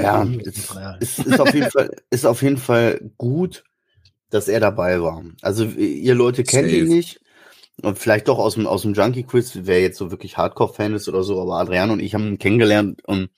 [0.00, 0.24] ja,
[1.00, 3.64] es, ist, auf jeden Fall, ist auf jeden Fall gut,
[4.30, 5.22] dass er dabei war.
[5.42, 6.78] Also ihr Leute kennt Safe.
[6.78, 7.20] ihn nicht.
[7.80, 11.22] Und vielleicht doch aus dem, aus dem Junkie-Quiz, wer jetzt so wirklich Hardcore-Fan ist oder
[11.22, 13.30] so, aber Adrian und ich haben ihn kennengelernt und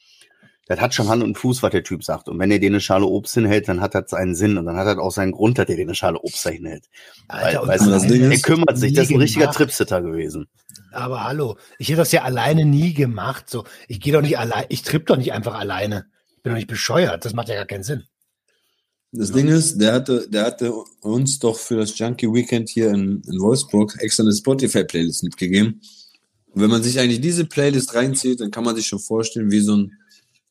[0.67, 2.29] das hat schon Hand und Fuß, was der Typ sagt.
[2.29, 4.77] Und wenn er dir eine Schale Obst hinhält, dann hat das seinen Sinn und dann
[4.77, 6.85] hat das auch seinen Grund, dass er dir eine Schale Obst hinhält.
[7.29, 10.47] Alter, Weil, weißt du, das Ding er kümmert sich, das ist ein richtiger Tripsitter gewesen.
[10.93, 13.51] Aber hallo, ich hätte das ja alleine nie gemacht.
[13.51, 16.07] So, ich gehe doch nicht allein, ich tripp doch nicht einfach alleine.
[16.37, 17.25] Ich bin doch nicht bescheuert.
[17.25, 18.05] Das macht ja gar keinen Sinn.
[19.13, 19.31] Das.
[19.31, 23.41] Ding ist, der hatte, der hatte uns doch für das Junkie Weekend hier in, in
[23.41, 25.81] Wolfsburg extra eine Spotify-Playlist mitgegeben.
[26.49, 29.61] Und wenn man sich eigentlich diese Playlist reinzieht, dann kann man sich schon vorstellen, wie
[29.61, 29.93] so ein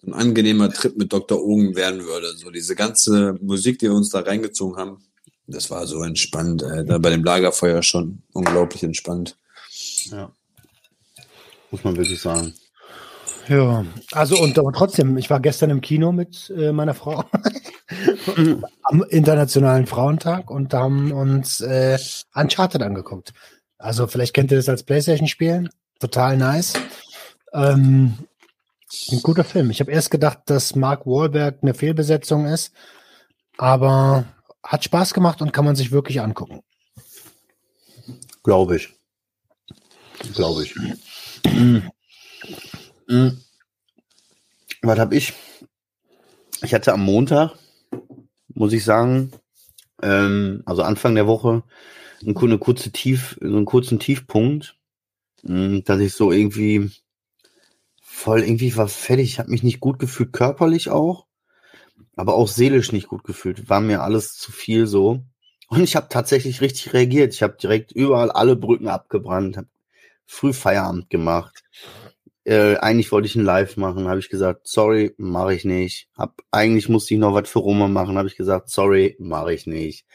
[0.05, 1.41] ein angenehmer Trip mit Dr.
[1.41, 2.35] Ogen werden würde.
[2.35, 4.97] So diese ganze Musik, die wir uns da reingezogen haben,
[5.47, 6.63] das war so entspannt.
[6.63, 9.37] Äh, da bei dem Lagerfeuer schon unglaublich entspannt.
[10.05, 10.31] Ja.
[11.71, 12.53] Muss man wirklich sagen.
[13.49, 17.25] Ja, also und aber trotzdem, ich war gestern im Kino mit äh, meiner Frau
[18.83, 21.97] am Internationalen Frauentag und haben uns äh,
[22.33, 23.33] Uncharted angeguckt.
[23.77, 25.69] Also vielleicht kennt ihr das als Playstation-Spiel.
[25.99, 26.73] Total nice.
[27.53, 28.13] Ähm,
[29.12, 29.69] ein guter Film.
[29.69, 32.73] Ich habe erst gedacht, dass Mark Wahlberg eine Fehlbesetzung ist,
[33.58, 34.25] aber
[34.63, 36.62] hat Spaß gemacht und kann man sich wirklich angucken.
[38.43, 38.89] Glaube ich.
[40.36, 40.75] Glaube ich.
[44.82, 45.34] Was habe ich?
[46.62, 47.51] Ich hatte am Montag,
[48.53, 49.32] muss ich sagen,
[50.01, 51.63] ähm, also Anfang der Woche,
[52.21, 54.77] eine kurze Tief, einen kurzen Tiefpunkt,
[55.41, 56.89] dass ich so irgendwie
[58.23, 59.33] voll irgendwie war fertig.
[59.33, 61.25] Ich habe mich nicht gut gefühlt, körperlich auch,
[62.15, 63.69] aber auch seelisch nicht gut gefühlt.
[63.69, 65.19] War mir alles zu viel so.
[65.67, 67.33] Und ich habe tatsächlich richtig reagiert.
[67.33, 69.67] Ich habe direkt überall alle Brücken abgebrannt, habe
[70.25, 71.63] früh Feierabend gemacht.
[72.45, 76.07] Äh, eigentlich wollte ich ein Live machen, habe ich gesagt, sorry, mache ich nicht.
[76.17, 79.67] Hab eigentlich musste ich noch was für Roma machen, habe ich gesagt, sorry, mache ich
[79.67, 80.05] nicht.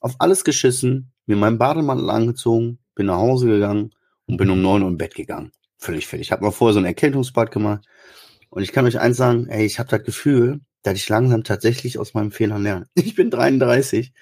[0.00, 3.94] Auf alles geschissen, mir meinen Bademantel angezogen, bin nach Hause gegangen
[4.26, 6.26] und bin um neun Uhr im Bett gegangen völlig fertig.
[6.26, 7.84] Ich habe mal vorher so einen Erkältungsbad gemacht.
[8.50, 11.98] Und ich kann euch eins sagen, ey, ich habe das Gefühl, dass ich langsam tatsächlich
[11.98, 12.86] aus meinem Fehlern lerne.
[12.94, 14.12] Ich bin 33,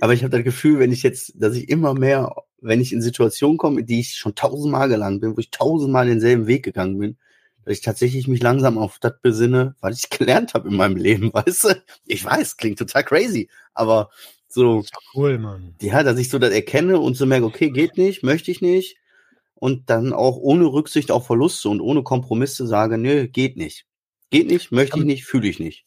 [0.00, 3.02] aber ich habe das Gefühl, wenn ich jetzt, dass ich immer mehr, wenn ich in
[3.02, 7.18] Situationen komme, die ich schon tausendmal gelangt bin, wo ich tausendmal denselben Weg gegangen bin,
[7.64, 11.30] dass ich tatsächlich mich langsam auf das besinne, was ich gelernt habe in meinem Leben,
[11.32, 11.82] weißt du?
[12.06, 14.10] Ich weiß, klingt total crazy, aber
[14.48, 14.84] so.
[15.14, 15.76] Cool, Mann.
[15.80, 18.99] Ja, dass ich so das erkenne und so merke, okay, geht nicht, möchte ich nicht
[19.60, 23.86] und dann auch ohne Rücksicht auf Verluste und ohne Kompromisse sage, nö, geht nicht.
[24.30, 25.84] Geht nicht, möchte ich nicht, fühle ich nicht.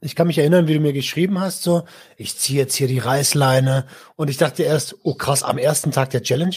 [0.00, 1.84] Ich kann mich erinnern, wie du mir geschrieben hast, so,
[2.16, 6.10] ich ziehe jetzt hier die Reißleine und ich dachte erst, oh krass, am ersten Tag
[6.10, 6.56] der Challenge.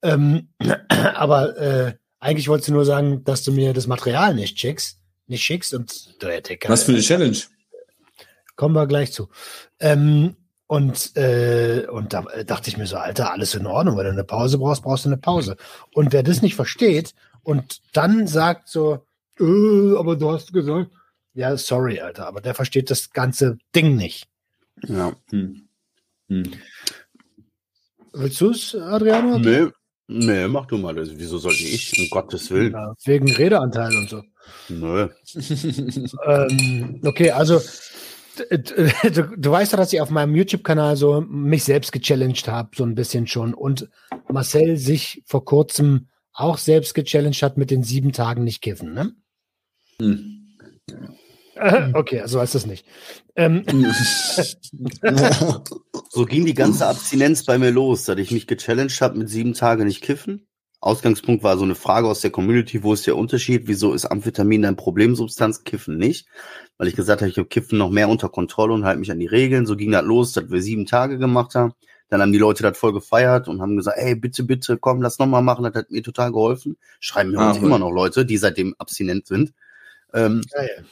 [0.00, 0.48] Ähm,
[0.88, 5.42] aber äh, eigentlich wolltest du nur sagen, dass du mir das Material nicht schickst, nicht
[5.42, 6.28] schickst und du,
[6.66, 7.36] Was für eine Challenge?
[8.56, 9.28] Kommen wir gleich zu.
[9.80, 10.36] Ähm,
[10.68, 13.96] Und, äh, und da äh, dachte ich mir so, Alter, alles in Ordnung.
[13.96, 15.56] Wenn du eine Pause brauchst, brauchst du eine Pause.
[15.94, 19.06] Und wer das nicht versteht und dann sagt so,
[19.40, 20.90] äh, aber du hast gesagt,
[21.32, 24.28] ja, sorry, Alter, aber der versteht das ganze Ding nicht.
[24.86, 25.16] Ja.
[25.30, 25.68] Hm.
[26.28, 26.52] Hm.
[28.12, 29.38] Willst du es, Adriano?
[29.38, 29.68] Nee,
[30.06, 31.08] nee, mach du mal das.
[31.12, 31.98] Wieso sollte ich?
[31.98, 32.72] Um Gottes Willen.
[32.72, 34.22] Ja, wegen Redeanteil und so.
[34.68, 35.08] Nö.
[36.26, 37.60] Ähm, okay, also
[38.50, 42.84] du, du weißt ja, dass ich auf meinem YouTube-Kanal so mich selbst gechallenged habe, so
[42.84, 43.54] ein bisschen schon.
[43.54, 43.88] Und
[44.28, 49.12] Marcel sich vor kurzem auch selbst gechallenged hat mit den sieben Tagen nicht kiffen, ne?
[50.00, 50.56] Hm.
[51.56, 52.86] Äh, Okay, also heißt das nicht.
[53.36, 53.64] Ähm,
[56.10, 59.54] So ging die ganze Abstinenz bei mir los, dass ich mich gechallenged habe mit sieben
[59.54, 60.48] Tage nicht kiffen.
[60.80, 63.62] Ausgangspunkt war so eine Frage aus der Community, wo ist der Unterschied?
[63.66, 66.28] Wieso ist Amphetamin dein Problemsubstanz, Kiffen nicht?
[66.78, 69.18] Weil ich gesagt habe, ich habe Kiffen noch mehr unter Kontrolle und halte mich an
[69.18, 69.66] die Regeln.
[69.66, 71.74] So ging das los, dass wir sieben Tage gemacht haben.
[72.08, 75.18] Dann haben die Leute das voll gefeiert und haben gesagt, ey, bitte, bitte, komm, lass
[75.18, 75.64] noch mal machen.
[75.64, 76.78] Das hat mir total geholfen.
[77.00, 77.66] Schreiben mir Ah, heute cool.
[77.66, 79.52] immer noch Leute, die seitdem abstinent sind.
[80.14, 80.84] Ähm, geil.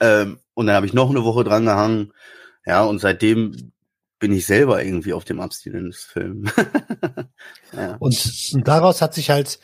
[0.00, 2.12] ähm, und dann habe ich noch eine Woche dran gehangen.
[2.66, 3.72] Ja, und seitdem
[4.18, 6.46] bin ich selber irgendwie auf dem Abstinenzfilm.
[7.72, 7.96] ja.
[8.00, 9.60] Und, und daraus hat sich halt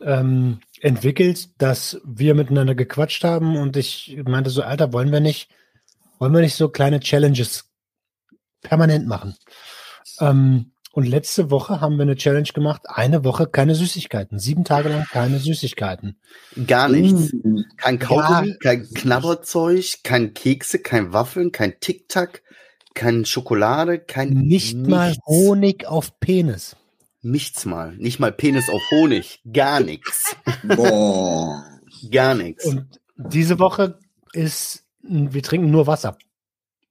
[0.00, 5.48] ähm, entwickelt, dass wir miteinander gequatscht haben und ich meinte so, Alter, wollen wir nicht,
[6.18, 7.70] wollen wir nicht so kleine Challenges
[8.62, 9.36] permanent machen?
[10.18, 14.88] Ähm, und letzte Woche haben wir eine Challenge gemacht, eine Woche keine Süßigkeiten, sieben Tage
[14.88, 16.18] lang keine Süßigkeiten.
[16.66, 17.30] Gar nichts.
[17.30, 17.64] Hm.
[17.76, 22.42] Kein Kaugummi, kein Knabberzeug, kein Kekse, kein Waffeln, kein Tic-Tac,
[22.94, 25.24] kein Schokolade, kein Nicht mal nichts.
[25.26, 26.76] Honig auf Penis.
[27.22, 27.94] Nichts mal.
[27.96, 29.40] Nicht mal Penis auf Honig.
[29.52, 30.34] Gar nichts.
[30.64, 31.64] Boah.
[32.10, 32.64] Gar nichts.
[32.66, 33.98] Und diese Woche
[34.32, 36.18] ist, wir trinken nur Wasser.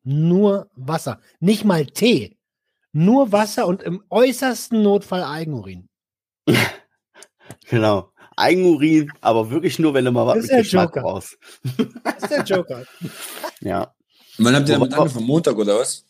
[0.03, 1.19] Nur Wasser.
[1.39, 2.37] Nicht mal Tee.
[2.93, 5.87] Nur Wasser und im äußersten Notfall Eigenurin.
[7.69, 8.11] Genau.
[8.37, 11.01] Eigenurin, aber wirklich nur, wenn du mal was Das mit ist der Geschmack Joker.
[11.01, 11.37] brauchst.
[12.03, 12.85] Das ist der Joker.
[13.61, 13.93] Ja.
[14.37, 15.25] Wann habt ihr damit angefangen?
[15.25, 16.05] Montag oder was?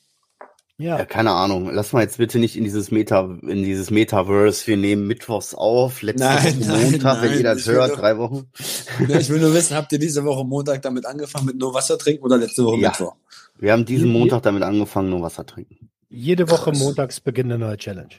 [0.81, 1.05] Ja, Ja.
[1.05, 1.69] keine Ahnung.
[1.71, 4.67] Lass mal jetzt bitte nicht in dieses Meta, in dieses Metaverse.
[4.67, 7.91] Wir nehmen Mittwochs auf, letzte Nein, Woche nein, Montag, wenn nein, ihr das ich hört,
[7.91, 8.49] doch- drei Wochen.
[9.07, 11.97] Ja, ich will nur wissen, habt ihr diese Woche Montag damit angefangen mit nur Wasser
[11.97, 12.89] trinken oder letzte Woche Ja.
[12.89, 13.15] Mittwoch?
[13.59, 15.89] Wir haben diesen Montag damit angefangen, nur Wasser trinken.
[16.09, 16.79] Jede Woche Krass.
[16.79, 18.09] montags beginnt eine neue Challenge.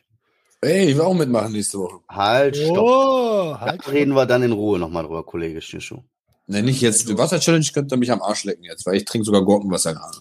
[0.61, 1.99] Ey, ich will auch mitmachen nächste Woche.
[2.09, 2.79] Halt, stopp.
[2.79, 3.81] Oh, halt.
[3.85, 5.99] Da reden wir dann in Ruhe nochmal drüber, Kollege Schischu.
[6.47, 7.09] Ne, nicht jetzt.
[7.09, 10.19] Die Wasser-Challenge könnt ihr mich am Arsch lecken jetzt, weil ich trinke sogar Gurkenwasser gerade.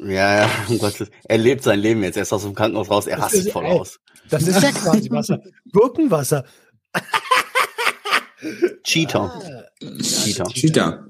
[0.00, 1.10] Ja, ja, um Gottes Willen.
[1.24, 2.16] Er lebt sein Leben jetzt.
[2.16, 3.06] Er ist aus dem Krankenhaus raus.
[3.06, 3.72] Er Das rastet ist- voll ey.
[3.72, 3.98] aus.
[4.30, 5.40] Das ist ja quasi Wasser.
[5.72, 6.44] Gurkenwasser.
[8.84, 9.42] Cheater.
[10.00, 10.44] Cheater.
[10.52, 11.06] Cheater.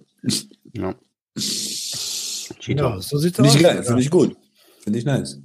[0.72, 0.94] Ja.
[1.37, 2.90] Cheater.
[2.90, 3.57] Ja, so sieht's Finde aus.
[3.57, 4.37] ich geil, finde ich gut.
[4.83, 5.38] Finde ich nice.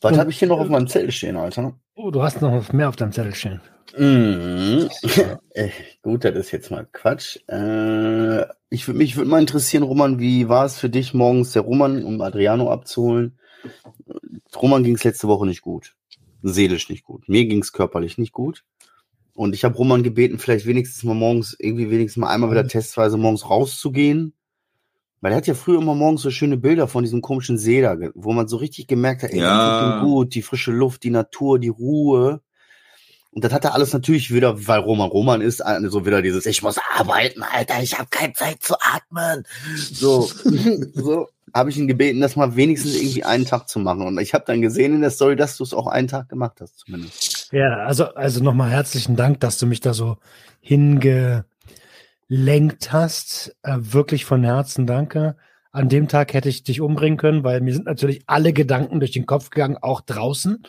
[0.00, 1.78] Was habe ich hier noch auf meinem Zettel stehen, Alter?
[1.94, 3.60] Oh, du hast noch mehr auf deinem Zettel stehen.
[3.96, 4.88] Mhm.
[6.02, 7.38] Gut, das ist jetzt mal Quatsch.
[7.48, 11.62] Äh, ich würde mich würde mal interessieren, Roman, wie war es für dich morgens der
[11.62, 13.38] Roman, um Adriano abzuholen?
[14.56, 15.94] Roman ging es letzte Woche nicht gut.
[16.42, 17.28] Seelisch nicht gut.
[17.28, 18.64] Mir ging es körperlich nicht gut.
[19.34, 23.16] Und ich habe Roman gebeten, vielleicht wenigstens mal morgens, irgendwie wenigstens mal einmal wieder testweise
[23.16, 24.34] morgens rauszugehen.
[25.20, 27.96] Weil er hat ja früher immer morgens so schöne Bilder von diesem komischen See da,
[28.14, 30.00] wo man so richtig gemerkt hat, ey, Ja.
[30.02, 32.40] gut, die frische Luft, die Natur, die Ruhe.
[33.32, 36.46] Und das hat er alles natürlich wieder, weil Roman Roman ist, äh, so wieder dieses,
[36.46, 39.44] ich muss arbeiten, Alter, ich habe keine Zeit zu atmen.
[39.76, 40.22] So,
[40.94, 44.02] so habe ich ihn gebeten, das mal wenigstens irgendwie einen Tag zu machen.
[44.02, 46.60] Und ich habe dann gesehen in der Story, dass du es auch einen Tag gemacht
[46.60, 47.52] hast, zumindest.
[47.52, 50.16] Ja, also, also nochmal herzlichen Dank, dass du mich da so
[50.60, 51.44] hingelenkt
[52.92, 53.56] hast.
[53.62, 55.36] Äh, wirklich von Herzen danke.
[55.72, 59.12] An dem Tag hätte ich dich umbringen können, weil mir sind natürlich alle Gedanken durch
[59.12, 60.64] den Kopf gegangen, auch draußen.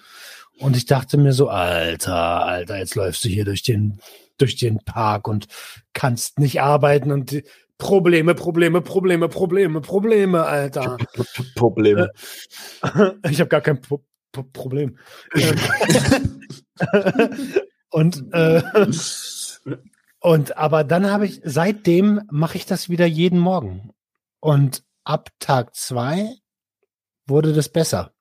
[0.61, 3.99] Und ich dachte mir so, Alter, Alter, jetzt läufst du hier durch den,
[4.37, 5.47] durch den Park und
[5.93, 7.43] kannst nicht arbeiten und
[7.79, 10.97] Probleme, Probleme, Probleme, Probleme, Probleme, Alter.
[11.55, 12.11] Probleme.
[13.27, 14.97] Ich habe gar kein Pro Pro Problem.
[15.35, 15.59] Ähm,
[17.89, 18.61] und äh,
[20.19, 23.91] und aber dann habe ich seitdem mache ich das wieder jeden Morgen
[24.39, 26.29] und ab Tag zwei
[27.25, 28.13] wurde das besser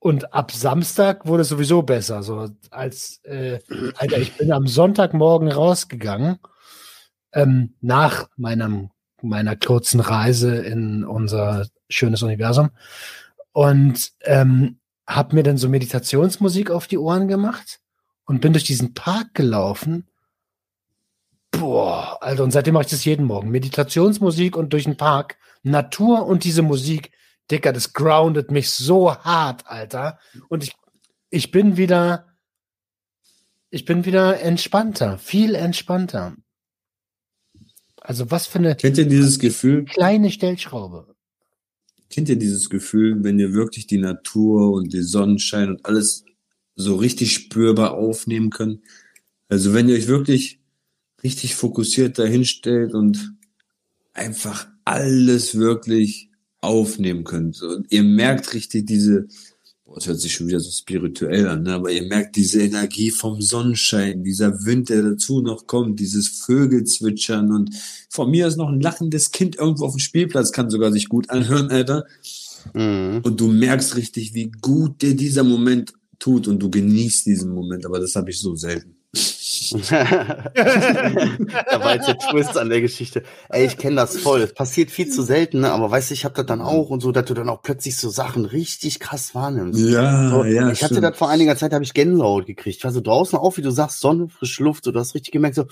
[0.00, 2.22] und ab Samstag wurde es sowieso besser.
[2.22, 3.60] So als äh,
[3.96, 6.38] Alter, ich bin am Sonntagmorgen rausgegangen
[7.32, 8.90] ähm, nach meinem
[9.22, 12.70] meiner kurzen Reise in unser schönes Universum
[13.52, 17.80] und ähm, habe mir dann so Meditationsmusik auf die Ohren gemacht
[18.24, 20.06] und bin durch diesen Park gelaufen.
[21.50, 23.50] Boah, Alter, und seitdem mache ich das jeden Morgen.
[23.50, 27.10] Meditationsmusik und durch den Park, Natur und diese Musik,
[27.50, 30.18] Dicker, das groundet mich so hart, Alter.
[30.48, 30.72] Und ich,
[31.30, 32.26] ich bin wieder,
[33.70, 36.36] ich bin wieder entspannter, viel entspannter.
[38.00, 39.84] Also was für eine Kennt ihr dieses Gefühl?
[39.84, 41.14] kleine Stellschraube.
[42.08, 46.24] Kennt ihr dieses Gefühl, wenn ihr wirklich die Natur und den Sonnenschein und alles
[46.74, 48.80] so richtig spürbar aufnehmen könnt?
[49.48, 50.60] Also wenn ihr euch wirklich
[51.22, 53.36] richtig fokussiert dahinstellt und
[54.12, 56.29] einfach alles wirklich
[56.60, 57.62] aufnehmen könnt.
[57.62, 59.26] Und ihr merkt richtig diese,
[59.84, 61.74] boah, das hört sich schon wieder so spirituell an, ne?
[61.74, 67.50] aber ihr merkt diese Energie vom Sonnenschein, dieser Wind, der dazu noch kommt, dieses Vögelzwitschern
[67.52, 67.74] und
[68.08, 71.30] von mir ist noch ein lachendes Kind irgendwo auf dem Spielplatz, kann sogar sich gut
[71.30, 72.04] anhören, Alter.
[72.74, 73.20] Mhm.
[73.22, 77.86] Und du merkst richtig, wie gut dir dieser Moment tut und du genießt diesen Moment,
[77.86, 78.99] aber das habe ich so selten.
[79.84, 80.54] da
[81.80, 83.22] war jetzt der Twist an der Geschichte.
[83.48, 84.42] Ey, ich kenne das voll.
[84.42, 85.72] Es passiert viel zu selten, ne?
[85.72, 87.96] aber weißt du, ich habe das dann auch und so, dass du dann auch plötzlich
[87.96, 89.80] so Sachen richtig krass wahrnimmst.
[89.80, 92.78] Ja, So, ja, ich hatte das vor einiger Zeit, habe ich Gänsehaut gekriegt.
[92.78, 95.32] Ich war so draußen auf, wie du sagst, Sonne, frische Luft, so, du hast richtig
[95.32, 95.66] gemerkt, so,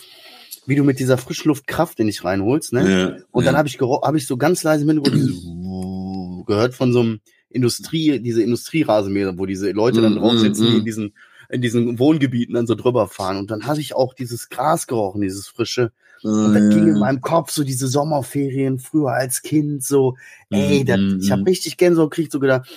[0.67, 2.91] wie du mit dieser Frischluft Kraft in dich reinholst, ne?
[2.91, 3.51] Ja, Und ja.
[3.51, 7.21] dann habe ich, hab ich so ganz leise im Hintergrund gehört von so einem
[7.51, 10.79] Industrie, diese Industrierasenmäher, wo diese Leute dann Mm, drauf sitzen, mm, die mm.
[10.79, 11.15] in diesen,
[11.49, 13.39] in diesen Wohngebieten dann so drüber fahren.
[13.39, 15.93] Und dann habe ich auch dieses Gras gerochen, dieses frische.
[16.23, 20.17] Und das ging in meinem Kopf so diese Sommerferien früher als Kind so,
[20.51, 21.45] ey, Mm, das, ich habe mm.
[21.47, 22.69] richtig Gänsehaut gekriegt, so gedacht,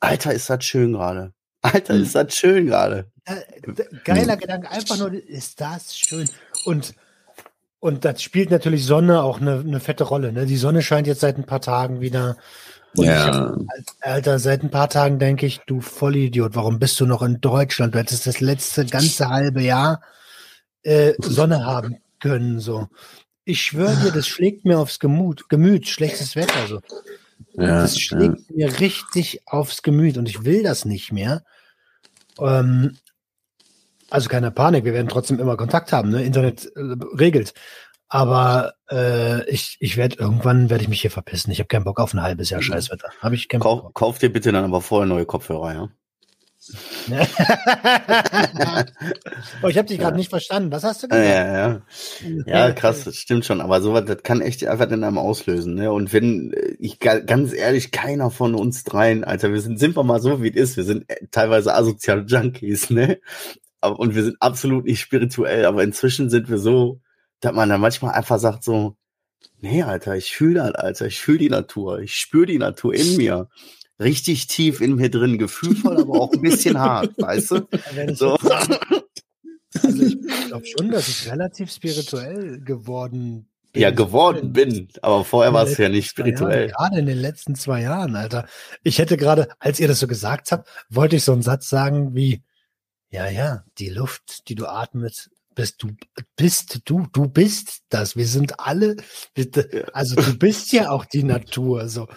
[0.00, 1.32] Alter, ist das schön gerade.
[1.62, 3.10] Alter, ist das schön gerade.
[3.24, 3.40] Äh,
[4.04, 6.28] Geiler Gedanke, einfach nur, ist das schön.
[6.66, 6.94] Und,
[7.80, 10.32] und das spielt natürlich Sonne auch eine, eine fette Rolle.
[10.32, 10.44] Ne?
[10.44, 12.36] Die Sonne scheint jetzt seit ein paar Tagen wieder.
[12.96, 13.56] Und ich Ja,
[14.00, 17.94] Alter, seit ein paar Tagen denke ich, du Vollidiot, warum bist du noch in Deutschland?
[17.94, 20.00] Du hättest das letzte ganze halbe Jahr
[20.82, 22.60] äh, Sonne haben können.
[22.60, 22.88] So.
[23.44, 26.66] Ich schwöre dir, das schlägt mir aufs Gemüt, Gemüt, schlechtes Wetter.
[26.68, 26.80] So.
[27.54, 28.00] ja, Das ja.
[28.00, 31.44] schlägt mir richtig aufs Gemüt und ich will das nicht mehr.
[32.38, 32.96] Ähm,
[34.10, 36.22] also keine Panik, wir werden trotzdem immer Kontakt haben, ne?
[36.22, 36.80] Internet äh,
[37.18, 37.52] regelt.
[38.08, 41.50] Aber äh, ich, ich werde irgendwann werde ich mich hier verpissen.
[41.50, 43.10] Ich habe keinen Bock auf ein halbes Jahr Scheißwetter.
[43.20, 43.82] Habe ich keinen Bock.
[43.82, 45.88] Kauf, kauf dir bitte dann aber vorher neue Kopfhörer, ja?
[49.62, 50.72] oh, ich habe dich gerade nicht verstanden.
[50.72, 51.82] Was hast du Ja, gesagt?
[52.22, 52.68] ja, ja.
[52.68, 53.60] Ja, krass, das stimmt schon.
[53.60, 55.74] Aber sowas, das kann echt einfach in einem auslösen.
[55.74, 55.92] Ne?
[55.92, 59.96] Und wenn, äh, ich ga- ganz ehrlich, keiner von uns dreien, Alter, wir sind, sind
[59.96, 60.76] wir mal so, wie es ist.
[60.76, 63.18] Wir sind äh, teilweise asoziale Junkies, ne?
[63.82, 67.00] Und wir sind absolut nicht spirituell, aber inzwischen sind wir so,
[67.44, 68.96] dass man dann manchmal einfach sagt so,
[69.60, 73.16] nee, Alter, ich fühle das, Alter, ich fühle die Natur, ich spüre die Natur in
[73.16, 73.48] mir.
[74.00, 77.68] Richtig tief in mir drin, gefühlvoll, aber auch ein bisschen hart, weißt du?
[78.14, 78.36] So.
[79.82, 83.82] Also ich glaube schon, dass ich relativ spirituell geworden bin.
[83.82, 86.68] Ja, geworden bin, aber vorher war es ja nicht zwei Jahren, spirituell.
[86.68, 88.46] Gerade in den letzten zwei Jahren, Alter.
[88.84, 92.14] Ich hätte gerade, als ihr das so gesagt habt, wollte ich so einen Satz sagen
[92.14, 92.44] wie,
[93.10, 95.90] ja, ja, die Luft, die du atmest, bist du,
[96.36, 98.16] bist du, du bist das.
[98.16, 98.96] Wir sind alle,
[99.92, 102.08] also du bist ja auch die Natur, so.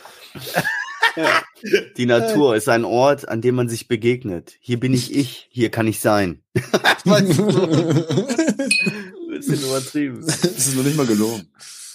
[1.97, 4.53] Die Natur ist ein Ort, an dem man sich begegnet.
[4.59, 6.43] Hier bin ich ich, hier kann ich sein.
[7.05, 7.47] Weißt du,
[9.37, 10.25] bisschen übertrieben.
[10.25, 11.47] das ist noch nicht mal gelogen.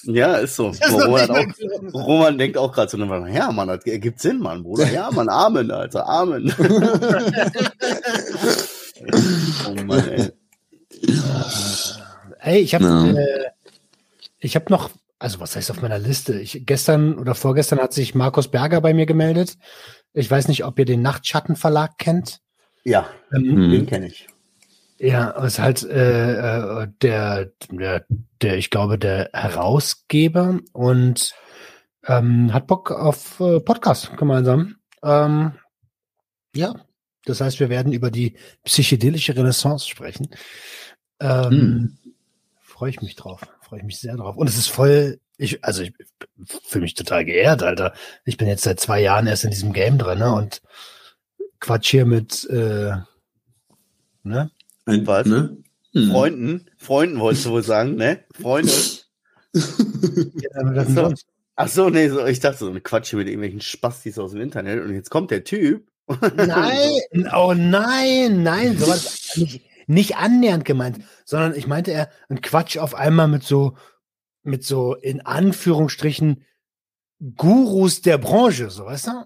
[0.04, 0.70] Ja, ist so.
[0.70, 1.46] Ist Roman, auch.
[1.94, 4.90] Roman denkt auch gerade so, ja, Mann, das ergibt Sinn, Mann, Bruder.
[4.90, 6.52] Ja, Mann, Amen, Alter, Amen.
[9.68, 10.31] oh Mann, ey.
[12.42, 13.06] Ey, ich habe Ja.
[13.10, 13.50] äh,
[14.38, 16.40] ich habe noch, also was heißt auf meiner Liste?
[16.40, 19.56] Ich, gestern oder vorgestern hat sich Markus Berger bei mir gemeldet.
[20.12, 22.40] Ich weiß nicht, ob ihr den Nachtschattenverlag kennt.
[22.84, 24.26] Ja, Ähm, den kenne ich.
[24.98, 28.04] Ja, ist halt äh, äh, der, der,
[28.40, 31.34] der, ich glaube, der Herausgeber und
[32.06, 34.76] ähm, hat Bock auf äh, Podcast gemeinsam.
[35.02, 35.52] Ähm,
[36.54, 36.74] ja,
[37.24, 40.28] das heißt, wir werden über die psychedelische Renaissance sprechen.
[41.20, 41.98] Ähm, Hm.
[42.82, 44.36] Freue ich mich drauf, freue ich mich sehr drauf.
[44.36, 45.92] Und es ist voll, ich, also ich
[46.66, 47.94] fühle mich total geehrt, Alter.
[48.24, 50.62] Ich bin jetzt seit zwei Jahren erst in diesem Game drin ne, und
[51.60, 52.96] quatsch hier mit, äh,
[54.24, 54.50] ne?
[54.84, 55.28] Ein, Was?
[55.28, 55.58] Ne?
[55.92, 56.10] Hm.
[56.10, 58.24] Freunden, Freunden wolltest du wohl sagen, ne?
[58.34, 58.72] Freunde.
[59.54, 61.14] Ja, So.
[61.54, 64.82] Ach so, nee, so, ich dachte so, eine Quatsch mit irgendwelchen Spastis aus dem Internet
[64.82, 65.86] und jetzt kommt der Typ.
[66.34, 72.76] Nein, oh nein, nein, sowas nicht, nicht annähernd gemeint, sondern ich meinte eher ein Quatsch
[72.78, 73.76] auf einmal mit so,
[74.42, 76.44] mit so in Anführungsstrichen
[77.36, 79.24] Gurus der Branche, so weißt du?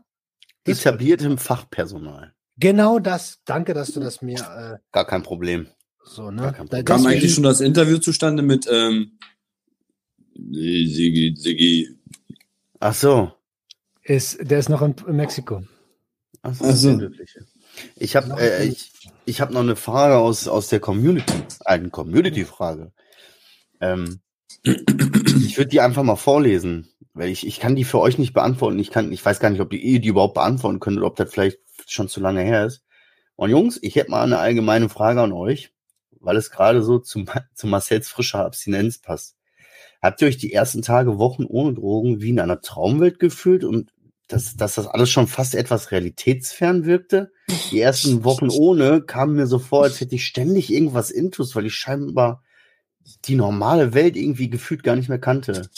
[0.64, 2.34] Das- Etabliertem Fachpersonal.
[2.58, 3.40] Genau das.
[3.44, 5.66] Danke, dass du das mir Gar kein Problem.
[5.66, 5.68] äh,
[6.04, 6.42] so ne.
[6.42, 6.84] Da- Problem.
[6.84, 9.18] Kam deswegen- eigentlich schon das Interview zustande mit ähm,
[10.34, 11.98] Sigi, Sigi.
[12.80, 13.32] Ach so.
[14.02, 15.62] Ist, der ist noch in, in Mexiko.
[16.42, 17.00] Ach Ach so.
[17.96, 18.92] Ich habe äh, ich,
[19.26, 21.34] ich hab noch eine Frage aus, aus der Community.
[21.64, 22.92] Eine Community-Frage.
[23.80, 24.20] Ähm,
[24.62, 28.78] ich würde die einfach mal vorlesen, weil ich, ich kann die für euch nicht beantworten.
[28.78, 31.16] Ich, kann, ich weiß gar nicht, ob die, ihr die überhaupt beantworten könnt oder ob
[31.16, 32.84] das vielleicht schon zu lange her ist.
[33.34, 35.72] Und Jungs, ich hätte mal eine allgemeine Frage an euch,
[36.20, 37.24] weil es gerade so zu,
[37.54, 39.36] zu Marcells frischer Abstinenz passt.
[40.00, 43.92] Habt ihr euch die ersten Tage, Wochen ohne Drogen wie in einer Traumwelt gefühlt und
[44.28, 47.32] dass, dass das alles schon fast etwas realitätsfern wirkte?
[47.70, 51.66] Die ersten Wochen ohne kamen mir so vor, als hätte ich ständig irgendwas intus, weil
[51.66, 52.42] ich scheinbar
[53.26, 55.68] die normale Welt irgendwie gefühlt gar nicht mehr kannte.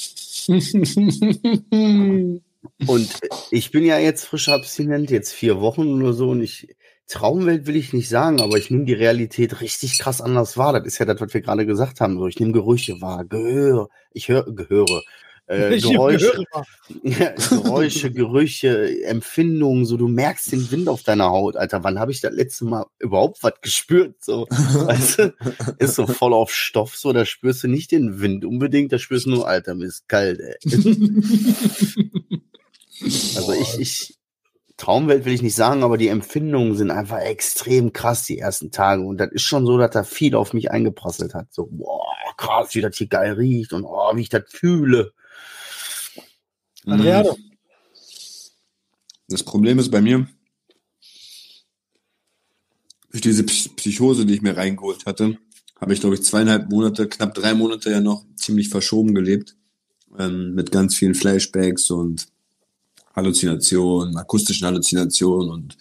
[2.87, 3.21] Und
[3.51, 6.77] ich bin ja jetzt frisch abstinent, jetzt vier Wochen oder so, und ich,
[7.09, 10.75] Traumwelt will ich nicht sagen, aber ich nehme die Realität richtig krass anders wahr.
[10.75, 12.19] Das ist ja das, was wir gerade gesagt haben.
[12.19, 15.03] So, ich nehme Gerüche wahr, Gehör, ich höre, Gehöre,
[15.49, 16.45] äh, Geräusche,
[17.03, 21.83] Geräusche, Gerüche, Empfindungen, so, du merkst den Wind auf deiner Haut, Alter.
[21.85, 24.17] Wann habe ich das letzte Mal überhaupt was gespürt?
[24.23, 25.35] So, weißt du,
[25.79, 29.27] ist so voll auf Stoff, so, da spürst du nicht den Wind unbedingt, da spürst
[29.27, 30.57] du nur, Alter, mir ist kalt, ey.
[33.37, 34.19] Also ich, ich,
[34.77, 39.03] Traumwelt will ich nicht sagen, aber die Empfindungen sind einfach extrem krass die ersten Tage.
[39.03, 41.53] Und das ist schon so, dass da viel auf mich eingeprasselt hat.
[41.53, 45.13] So, boah, krass, wie das hier geil riecht und oh, wie ich das fühle.
[46.93, 47.37] Adriano.
[49.29, 50.27] Das Problem ist bei mir,
[53.11, 55.39] durch diese Psy- Psychose, die ich mir reingeholt hatte,
[55.81, 59.55] habe ich, glaube ich, zweieinhalb Monate, knapp drei Monate ja noch ziemlich verschoben gelebt.
[60.19, 62.27] Ähm, mit ganz vielen Flashbacks und
[63.15, 65.77] Halluzinationen, akustischen Halluzinationen und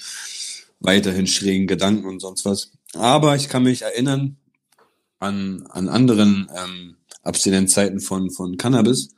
[0.80, 2.72] weiterhin schrägen Gedanken und sonst was.
[2.93, 4.38] Aber ich kann mich erinnern
[5.20, 9.10] an, an anderen ähm, Abstinenzzeiten von, von Cannabis,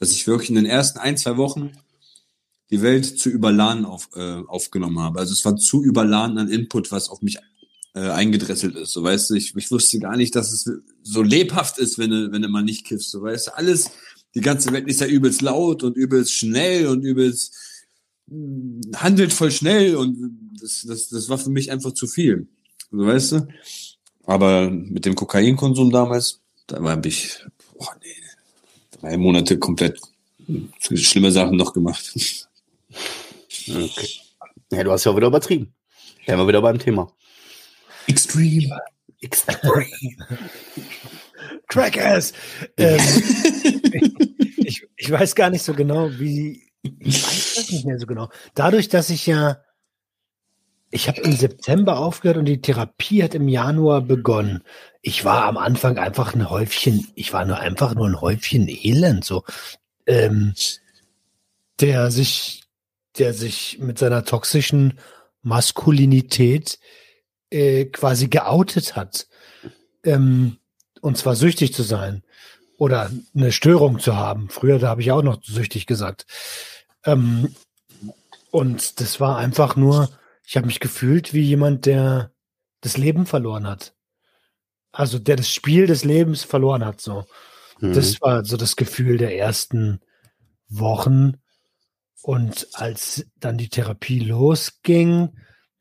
[0.00, 1.70] dass ich wirklich in den ersten ein, zwei Wochen
[2.70, 5.20] die Welt zu überladen auf, äh, aufgenommen habe.
[5.20, 7.38] Also es war zu überladen an Input, was auf mich
[7.94, 8.92] äh, eingedresselt ist.
[8.92, 10.70] So weißt du, ich, ich wusste gar nicht, dass es
[11.02, 13.10] so lebhaft ist, wenn du, wenn du mal nicht kiffst.
[13.10, 13.90] So weißt du, alles,
[14.34, 17.54] die ganze Welt ist ja übelst laut und übelst schnell und übelst
[18.26, 22.48] mh, handelt voll schnell und das, das, das war für mich einfach zu viel.
[22.90, 23.48] So weißt du?
[24.24, 27.44] Aber mit dem Kokainkonsum damals, da habe ich,
[27.76, 28.19] boah, nee,
[29.00, 30.00] drei Monate komplett
[30.80, 32.12] schlimme Sachen noch gemacht.
[33.68, 34.08] Okay.
[34.72, 35.72] Ja, du hast ja auch wieder übertrieben.
[36.26, 37.12] Ja, wir wieder beim Thema.
[38.06, 38.78] Extreme.
[41.68, 42.32] Crackers!
[42.76, 43.00] Ähm,
[44.56, 46.70] ich, ich weiß gar nicht so genau, wie.
[46.98, 48.30] Ich weiß das nicht mehr so genau.
[48.54, 49.60] Dadurch, dass ich ja.
[50.90, 54.62] Ich habe im September aufgehört und die Therapie hat im Januar begonnen.
[55.02, 59.24] Ich war am Anfang einfach ein Häufchen, ich war nur einfach nur ein Häufchen Elend,
[59.24, 59.44] so,
[60.06, 60.54] ähm,
[61.78, 62.64] der sich,
[63.18, 64.98] der sich mit seiner toxischen
[65.42, 66.78] Maskulinität
[67.50, 69.28] äh, quasi geoutet hat.
[70.04, 70.58] Ähm,
[71.00, 72.22] und zwar süchtig zu sein
[72.78, 74.48] oder eine Störung zu haben.
[74.48, 76.26] Früher, da habe ich auch noch süchtig gesagt.
[77.04, 77.54] Ähm,
[78.50, 80.10] und das war einfach nur,
[80.50, 82.32] ich habe mich gefühlt wie jemand, der
[82.80, 83.94] das Leben verloren hat.
[84.90, 87.00] Also der das Spiel des Lebens verloren hat.
[87.00, 87.24] So,
[87.78, 87.92] Mhm.
[87.92, 90.00] das war so das Gefühl der ersten
[90.68, 91.34] Wochen.
[92.22, 95.28] Und als dann die Therapie losging,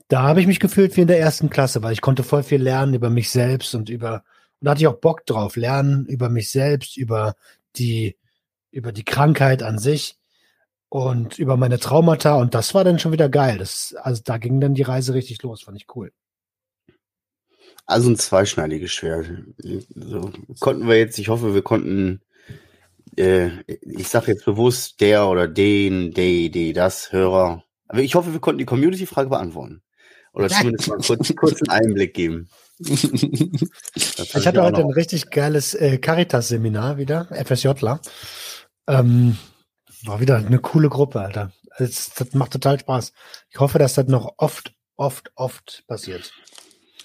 [0.08, 2.62] da habe ich mich gefühlt wie in der ersten Klasse, weil ich konnte voll viel
[2.62, 4.24] lernen über mich selbst und über,
[4.60, 7.34] und da hatte ich auch Bock drauf, lernen über mich selbst, über
[7.76, 8.18] die,
[8.70, 10.19] über die Krankheit an sich
[10.90, 13.58] und über meine Traumata und das war dann schon wieder geil.
[13.58, 16.12] Das, also da ging dann die Reise richtig los, fand ich cool.
[17.86, 19.32] Also ein zweischneidiges Schwert.
[19.96, 22.22] So, konnten wir jetzt, ich hoffe, wir konnten,
[23.16, 27.64] äh, ich sage jetzt bewusst der oder den, die, die, das, Hörer.
[27.88, 29.82] Aber ich hoffe, wir konnten die Community-Frage beantworten.
[30.34, 32.50] Oder zumindest mal kurz, kurz einen Einblick geben.
[33.96, 38.00] Ich hatte auch heute ein richtig geiles äh, Caritas-Seminar wieder, FSJler.
[38.88, 39.38] Ähm,
[40.06, 41.52] war wieder eine coole Gruppe, Alter.
[41.78, 43.14] Das, das macht total Spaß.
[43.52, 46.32] Ich hoffe, dass das noch oft, oft, oft passiert.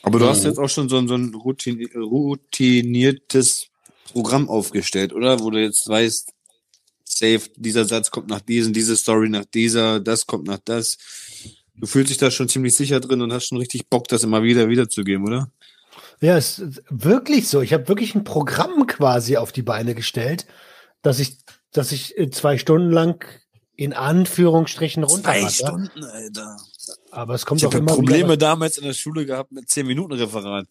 [0.02, 0.48] Aber du hast Mhm.
[0.48, 3.68] jetzt auch schon so, ein- so ein routin routiniertes
[4.12, 5.40] Programm aufgestellt, oder?
[5.40, 6.32] Wo du jetzt weißt,
[7.04, 10.98] safe, dieser Satz kommt nach diesem, diese Story nach dieser, das kommt nach das.
[11.74, 14.42] Du fühlst dich da schon ziemlich sicher drin und hast schon richtig Bock, das immer
[14.42, 15.50] wieder wiederzugeben, oder?
[16.20, 17.60] Ja, es ist wirklich so.
[17.60, 20.46] Ich habe wirklich ein Programm quasi auf die Beine gestellt,
[21.02, 21.38] dass ich,
[21.74, 23.24] dass ich äh, zwei Stunden lang
[23.76, 26.56] in Anführungsstrichen runter Alter.
[27.10, 28.36] Aber es kommt Ich auch habe immer Probleme wieder.
[28.36, 30.66] damals in der Schule gehabt mit 10 Minuten Referat.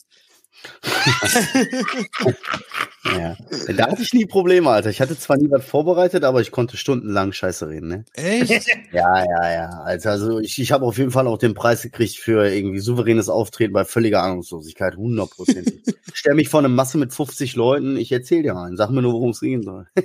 [3.06, 3.36] Ja.
[3.76, 4.90] Da hatte ich nie Probleme, Alter.
[4.90, 8.06] Ich hatte zwar nie was vorbereitet, aber ich konnte stundenlang Scheiße reden, ne?
[8.14, 8.68] Echt?
[8.94, 9.70] Ja, ja, ja.
[9.84, 13.28] Alter, also ich, ich habe auf jeden Fall auch den Preis gekriegt für irgendwie souveränes
[13.28, 15.74] Auftreten bei völliger Ahnungslosigkeit, 100 Prozent.
[16.14, 19.14] Stell mich vor eine Masse mit 50 Leuten, ich erzähl dir einen, sag mir nur,
[19.14, 19.88] worum es gehen soll.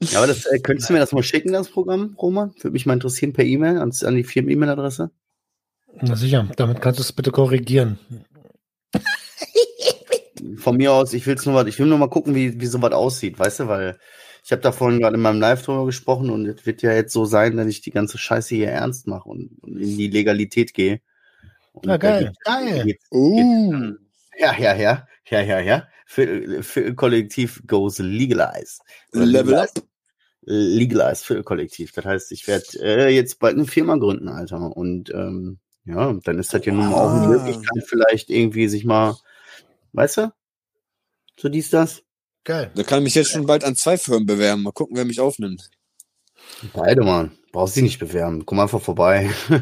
[0.00, 2.54] ja, aber das, äh, könntest du mir das mal schicken, das Programm, Roman?
[2.56, 5.10] Würde mich mal interessieren per E-Mail an, an die Firmen-E-Mail-Adresse.
[6.00, 7.98] Na sicher, damit kannst du es bitte korrigieren.
[10.56, 12.92] Von mir aus, ich will's nur mal, ich will nur mal gucken, wie, wie sowas
[12.92, 13.98] aussieht, weißt du, weil
[14.44, 17.12] ich habe da vorhin gerade in meinem Live drüber gesprochen und es wird ja jetzt
[17.12, 20.74] so sein, dass ich die ganze Scheiße hier ernst mache und, und in die Legalität
[20.74, 21.00] gehe.
[21.72, 22.84] Und Ja, da geil, geht- geil.
[22.84, 23.92] geht- Uh.
[24.38, 25.88] Ja, ja, ja, ja, ja, ja.
[26.06, 28.80] Für, für Kollektiv goes legalized.
[29.12, 29.70] Level up.
[30.42, 31.92] Legalized für Kollektiv.
[31.92, 34.76] Das heißt, ich werde äh, jetzt bald eine Firma gründen, Alter.
[34.76, 37.28] Und ähm, ja, dann ist das ja nun mal auch eine.
[37.28, 39.16] Möglichkeit, vielleicht irgendwie sich mal,
[39.92, 40.32] weißt du?
[41.38, 42.02] So dies, das.
[42.44, 42.70] Geil.
[42.74, 44.62] Da kann ich mich jetzt schon bald an zwei Firmen bewerben.
[44.62, 45.70] Mal gucken, wer mich aufnimmt.
[46.74, 47.36] Beide, Mann.
[47.52, 48.44] Brauchst dich nicht bewerben.
[48.44, 49.30] Komm einfach vorbei.
[49.48, 49.56] du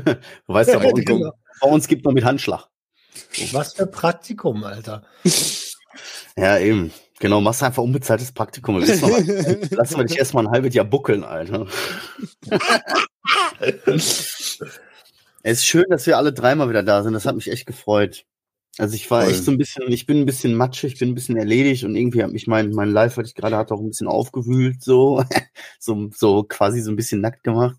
[0.47, 1.33] weißt ja, bei uns, Genau.
[1.61, 2.66] bei uns gibt man mit Handschlag.
[3.53, 5.05] Was für Praktikum, Alter.
[6.37, 6.93] Ja, eben.
[7.20, 8.79] Genau, machst einfach unbezahltes Praktikum.
[9.70, 11.68] Lass wir dich erstmal ein halbes Jahr buckeln, Alter.
[13.61, 14.59] es
[15.43, 17.12] ist schön, dass wir alle dreimal wieder da sind.
[17.12, 18.25] Das hat mich echt gefreut.
[18.79, 19.33] Also ich war Voll.
[19.33, 21.95] echt so ein bisschen, ich bin ein bisschen matschig, ich bin ein bisschen erledigt und
[21.95, 25.23] irgendwie hat mich mein, mein Live, was ich gerade hatte, auch ein bisschen aufgewühlt, so,
[25.79, 27.77] so, so quasi so ein bisschen nackt gemacht.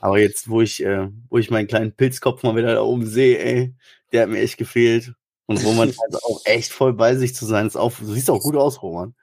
[0.00, 3.38] Aber jetzt, wo ich, äh, wo ich meinen kleinen Pilzkopf mal wieder da oben sehe,
[3.38, 3.74] ey,
[4.12, 5.12] der hat mir echt gefehlt.
[5.46, 8.40] Und Roman also auch echt voll bei sich zu sein, ist auch, du siehst auch
[8.40, 9.14] gut aus, Roman.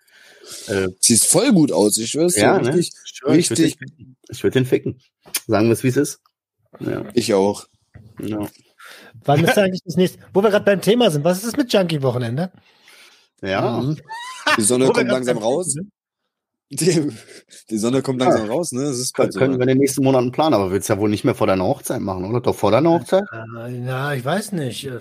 [0.68, 2.74] Äh, Sieht voll gut aus, ich schwör's ja, ne?
[2.74, 2.94] richtig.
[3.06, 3.78] Ich würd richtig.
[3.78, 5.00] den würde den ficken.
[5.48, 6.22] Sagen wir es, wie es ist.
[6.80, 7.68] Ja, Ich auch.
[8.22, 8.48] ja.
[9.26, 10.20] Wann ist eigentlich das nächste?
[10.34, 12.52] Wo wir gerade beim Thema sind, was ist das mit Junkie-Wochenende?
[13.42, 13.80] ja.
[13.82, 13.98] Mhm.
[14.58, 15.76] Die Sonne kommt langsam raus.
[16.72, 17.12] Die,
[17.70, 18.84] die Sonne kommt langsam raus, ne?
[18.84, 19.40] Es ist Können, bald so.
[19.40, 21.64] können wir in den nächsten Monaten planen, aber willst ja wohl nicht mehr vor deiner
[21.66, 22.42] Hochzeit machen, oder?
[22.42, 23.24] Doch vor deiner Hochzeit?
[23.32, 24.86] Äh, Na, ich weiß nicht.
[24.86, 25.00] Äh,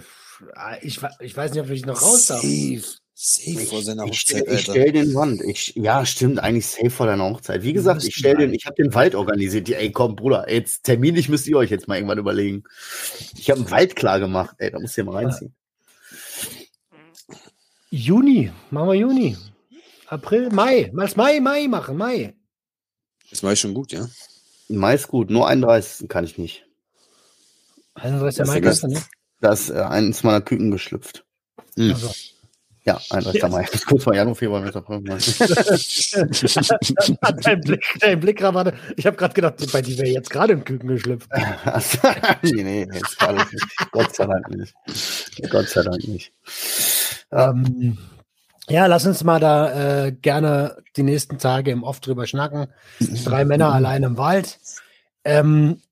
[0.82, 2.40] Ich, ich weiß nicht, ob ich noch raus darf.
[2.40, 2.82] Safe.
[3.20, 4.72] Safe vor seiner ich Hochzeit, stell, ich Alter.
[4.72, 5.40] stell den Wand.
[5.42, 7.64] Ich, ja, stimmt, eigentlich safe vor deiner Hochzeit.
[7.64, 9.68] Wie gesagt, ich stell den, ich habe den Wald organisiert.
[9.70, 12.62] Ey, komm, Bruder, jetzt terminlich müsst ihr euch jetzt mal irgendwann überlegen.
[13.36, 14.54] Ich habe einen Wald klar gemacht.
[14.58, 15.52] Ey, da musst ihr mal reinziehen.
[17.90, 19.36] Juni, machen wir Juni.
[20.06, 20.90] April, Mai.
[20.92, 22.34] Mal Mai, Mai machen, Mai.
[23.30, 24.08] Das war ich schon gut, ja.
[24.68, 26.08] Mai ist gut, nur 31.
[26.08, 26.64] kann ich nicht.
[27.94, 28.38] 31.
[28.38, 29.06] Das Mai ist- kannst du nicht.
[29.40, 31.24] Da ist äh, eins meiner Küken geschlüpft.
[31.76, 31.92] Hm.
[31.92, 32.12] Also,
[32.88, 33.42] Ja, 31.
[33.42, 33.48] Ja.
[33.50, 33.64] Mai.
[33.64, 35.02] Das ist kurz vor Januar, Februar, März, April,
[37.42, 38.72] dein Blick, dein Blick gerade.
[38.96, 41.28] Ich habe gerade gedacht, bei dir wäre jetzt gerade im Küken geschlüpft.
[42.42, 43.90] nee, nee, jetzt gerade nicht.
[43.92, 44.74] Gott sei Dank nicht.
[45.50, 46.32] Gott sei Dank nicht.
[47.30, 47.98] Ähm,
[48.70, 52.68] ja, lass uns mal da äh, gerne die nächsten Tage im Off drüber schnacken.
[53.22, 54.58] Drei Männer allein im Wald.
[55.24, 55.82] Ähm,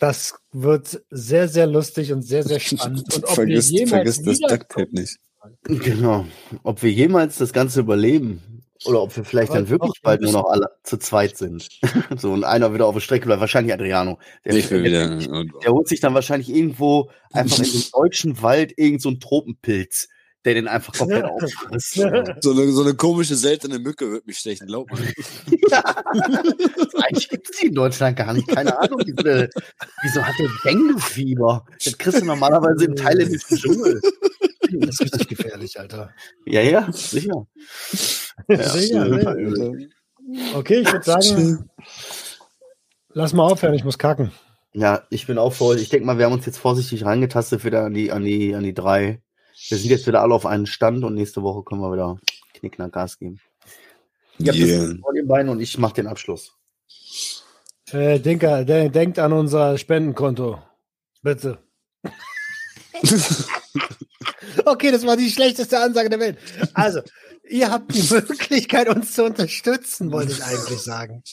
[0.00, 3.14] das wird sehr, sehr lustig und sehr, sehr spannend.
[3.14, 5.18] Und ob vergiss, jemals vergiss das Ducktape nicht.
[5.64, 6.26] Genau.
[6.62, 10.32] Ob wir jemals das Ganze überleben oder ob wir vielleicht Aber dann wirklich bald nur
[10.32, 11.68] noch alle zu zweit sind.
[12.16, 13.40] so und einer wieder auf der Strecke bleibt.
[13.40, 14.18] Wahrscheinlich Adriano.
[14.44, 15.18] Der, Ich der, wieder.
[15.18, 20.08] der holt sich dann wahrscheinlich irgendwo einfach in den deutschen Wald irgend so einen Tropenpilz,
[20.44, 21.96] der den einfach komplett auffrisst.
[22.42, 25.00] So eine, so eine komische, seltene Mücke wird mich stechen, glaub mal.
[27.04, 28.48] Eigentlich gibt es die in Deutschland gar nicht.
[28.48, 29.00] Keine Ahnung.
[29.06, 29.48] Diese,
[30.02, 31.64] wieso hat der Dengue-Fieber?
[31.84, 34.00] Das kriegst du normalerweise im thailändischen Dschungel.
[34.80, 36.10] Das ist richtig gefährlich, Alter.
[36.46, 37.46] Ja, ja, sicher.
[38.48, 38.62] Ja.
[38.62, 39.36] Sicher, sicher.
[40.54, 41.70] Okay, ich würde sagen,
[43.10, 44.32] lass mal aufhören, ich muss kacken.
[44.72, 45.78] Ja, ich bin auch voll.
[45.78, 48.62] Ich denke mal, wir haben uns jetzt vorsichtig reingetastet wieder an die, an die, an
[48.62, 49.20] die drei.
[49.68, 52.18] Wir sind jetzt wieder alle auf einen Stand und nächste Woche können wir wieder
[52.54, 53.40] knickknack Gas geben.
[54.38, 54.86] Ihr habt Yeah.
[54.86, 56.56] das vor den Beinen und ich mache den Abschluss.
[57.90, 60.62] Äh, Denker, de denkt an unser Spendenkonto.
[61.22, 61.58] Bitte.
[64.64, 66.38] okay, das war die schlechteste Ansage der Welt.
[66.74, 67.00] Also,
[67.48, 71.22] ihr habt die Möglichkeit, uns zu unterstützen, wollte ich eigentlich sagen.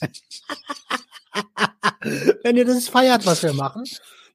[2.42, 3.84] Wenn ihr das feiert, was wir machen,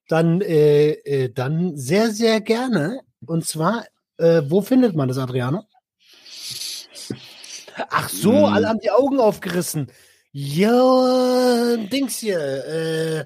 [0.08, 3.02] dann, äh, äh, dann sehr, sehr gerne.
[3.26, 3.86] Und zwar,
[4.18, 5.64] äh, wo findet man das, Adriano?
[7.90, 8.54] Ach so, Hm.
[8.54, 9.92] alle haben die Augen aufgerissen.
[10.32, 12.40] Ja, Dings hier.
[12.40, 13.26] Äh,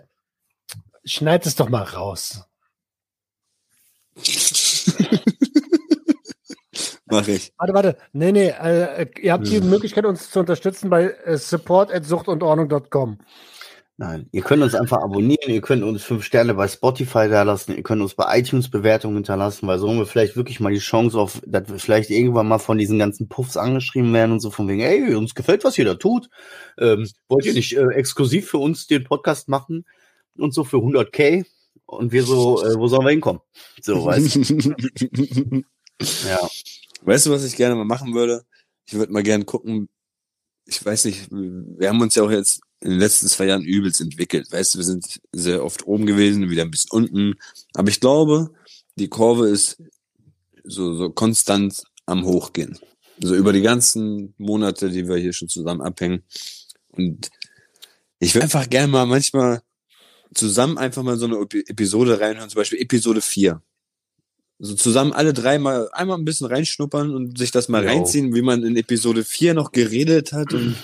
[1.06, 2.44] schneid es doch mal raus.
[7.12, 7.52] Mach ich.
[7.58, 7.98] Warte, warte.
[8.14, 8.50] Nee, nee.
[8.50, 9.62] Äh, ihr habt die.
[9.62, 13.18] Möglichkeit, uns zu unterstützen bei äh, support.suchtundordnung.com.
[14.02, 17.76] Nein, ihr könnt uns einfach abonnieren, ihr könnt uns fünf Sterne bei Spotify da lassen,
[17.76, 20.80] ihr könnt uns bei iTunes Bewertungen hinterlassen, weil so haben wir vielleicht wirklich mal die
[20.80, 24.52] Chance auf, dass wir vielleicht irgendwann mal von diesen ganzen Puffs angeschrieben werden und so
[24.52, 26.30] von wegen, ey, uns gefällt, was ihr da tut.
[26.78, 29.84] Ähm, wollt ihr nicht äh, exklusiv für uns den Podcast machen
[30.38, 31.46] und so für 100k?
[31.90, 33.42] Und wir so, äh, wo sollen wir hinkommen?
[33.82, 35.64] So, weißt du?
[36.28, 36.50] ja.
[37.02, 38.46] Weißt du, was ich gerne mal machen würde?
[38.86, 39.90] Ich würde mal gerne gucken,
[40.66, 44.02] ich weiß nicht, wir haben uns ja auch jetzt in den letzten zwei Jahren übelst
[44.02, 44.52] entwickelt.
[44.52, 47.34] Weißt du, wir sind sehr oft oben gewesen, wieder ein bisschen unten.
[47.74, 48.52] Aber ich glaube,
[48.96, 49.82] die Kurve ist
[50.64, 52.78] so, so konstant am Hochgehen.
[53.20, 56.24] So über die ganzen Monate, die wir hier schon zusammen abhängen.
[56.92, 57.32] Und
[58.20, 59.64] ich will einfach gerne mal manchmal
[60.34, 63.62] zusammen einfach mal so eine Episode reinhören, zum Beispiel Episode 4.
[64.60, 67.90] So zusammen alle drei mal einmal ein bisschen reinschnuppern und sich das mal jo.
[67.90, 70.76] reinziehen, wie man in Episode 4 noch geredet hat und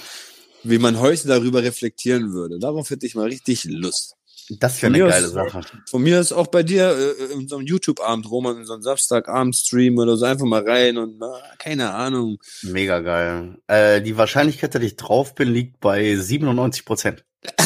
[0.63, 2.57] wie man heute darüber reflektieren würde.
[2.57, 4.15] Darauf hätte ich mal richtig Lust.
[4.49, 5.61] Das wäre eine geile Sache.
[5.89, 8.83] Von mir ist auch bei dir äh, in so einem YouTube-Abend, Roman, in so einem
[8.83, 12.37] Samstagabend-Stream oder so einfach mal rein und na, keine Ahnung.
[12.61, 13.57] Mega geil.
[13.67, 17.25] Äh, die Wahrscheinlichkeit, dass ich drauf bin, liegt bei 97 Prozent.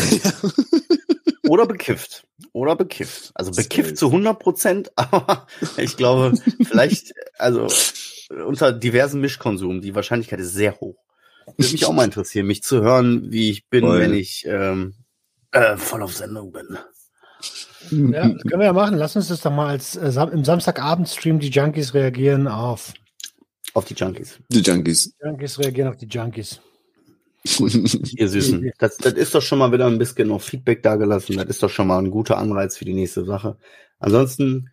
[1.50, 2.28] Oder bekifft.
[2.54, 3.32] Oder bekifft.
[3.34, 5.48] Also bekifft zu 100 Prozent, aber
[5.78, 7.68] ich glaube, vielleicht, also
[8.46, 10.98] unter diversen Mischkonsum, die Wahrscheinlichkeit ist sehr hoch.
[11.58, 14.00] Würde mich auch mal interessieren, mich zu hören, wie ich bin, Voll.
[14.00, 14.94] wenn ich ähm,
[15.52, 16.78] äh, voll auf Sendung bin.
[17.90, 18.98] Ja, das können wir ja machen.
[19.00, 22.94] Lass uns das doch mal als äh, im Samstagabend-Stream die Junkies reagieren auf.
[23.74, 24.38] Auf die Junkies.
[24.50, 25.16] Die Junkies.
[25.16, 26.62] Die Junkies reagieren auf die Junkies.
[28.18, 28.72] Ihr Süßen.
[28.80, 31.38] Das, das ist doch schon mal wieder ein bisschen noch Feedback dagelassen.
[31.38, 33.58] Das ist doch schon mal ein guter Anreiz für die nächste Sache.
[34.00, 34.70] Ansonsten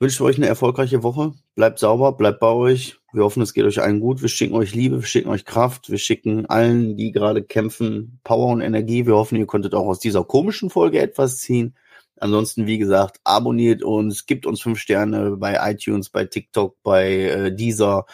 [0.00, 1.32] wünsche ich euch eine erfolgreiche Woche.
[1.54, 2.98] Bleibt sauber, bleibt bei euch.
[3.12, 4.22] Wir hoffen, es geht euch allen gut.
[4.22, 8.48] Wir schicken euch Liebe, wir schicken euch Kraft, wir schicken allen, die gerade kämpfen, Power
[8.52, 9.06] und Energie.
[9.06, 11.74] Wir hoffen, ihr konntet auch aus dieser komischen Folge etwas ziehen.
[12.20, 17.54] Ansonsten, wie gesagt, abonniert uns, gibt uns fünf Sterne bei iTunes, bei TikTok, bei äh,
[17.54, 18.06] Deezer.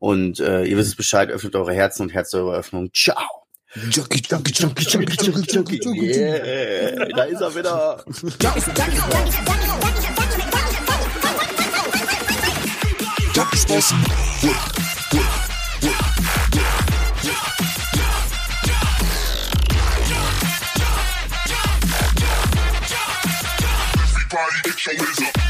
[0.00, 2.90] Und äh, ihr wisst Bescheid, öffnet eure Herzen und Herz eure Öffnung.
[2.94, 3.16] Ciao.
[3.90, 6.10] Junkie, Junkie, Junkie, Junkie, Junkie, Junkie, Junkie.
[6.14, 8.04] Yeah, da ist er wieder.
[13.34, 13.98] Junkies Bossen.
[24.30, 25.47] Everybody get your up.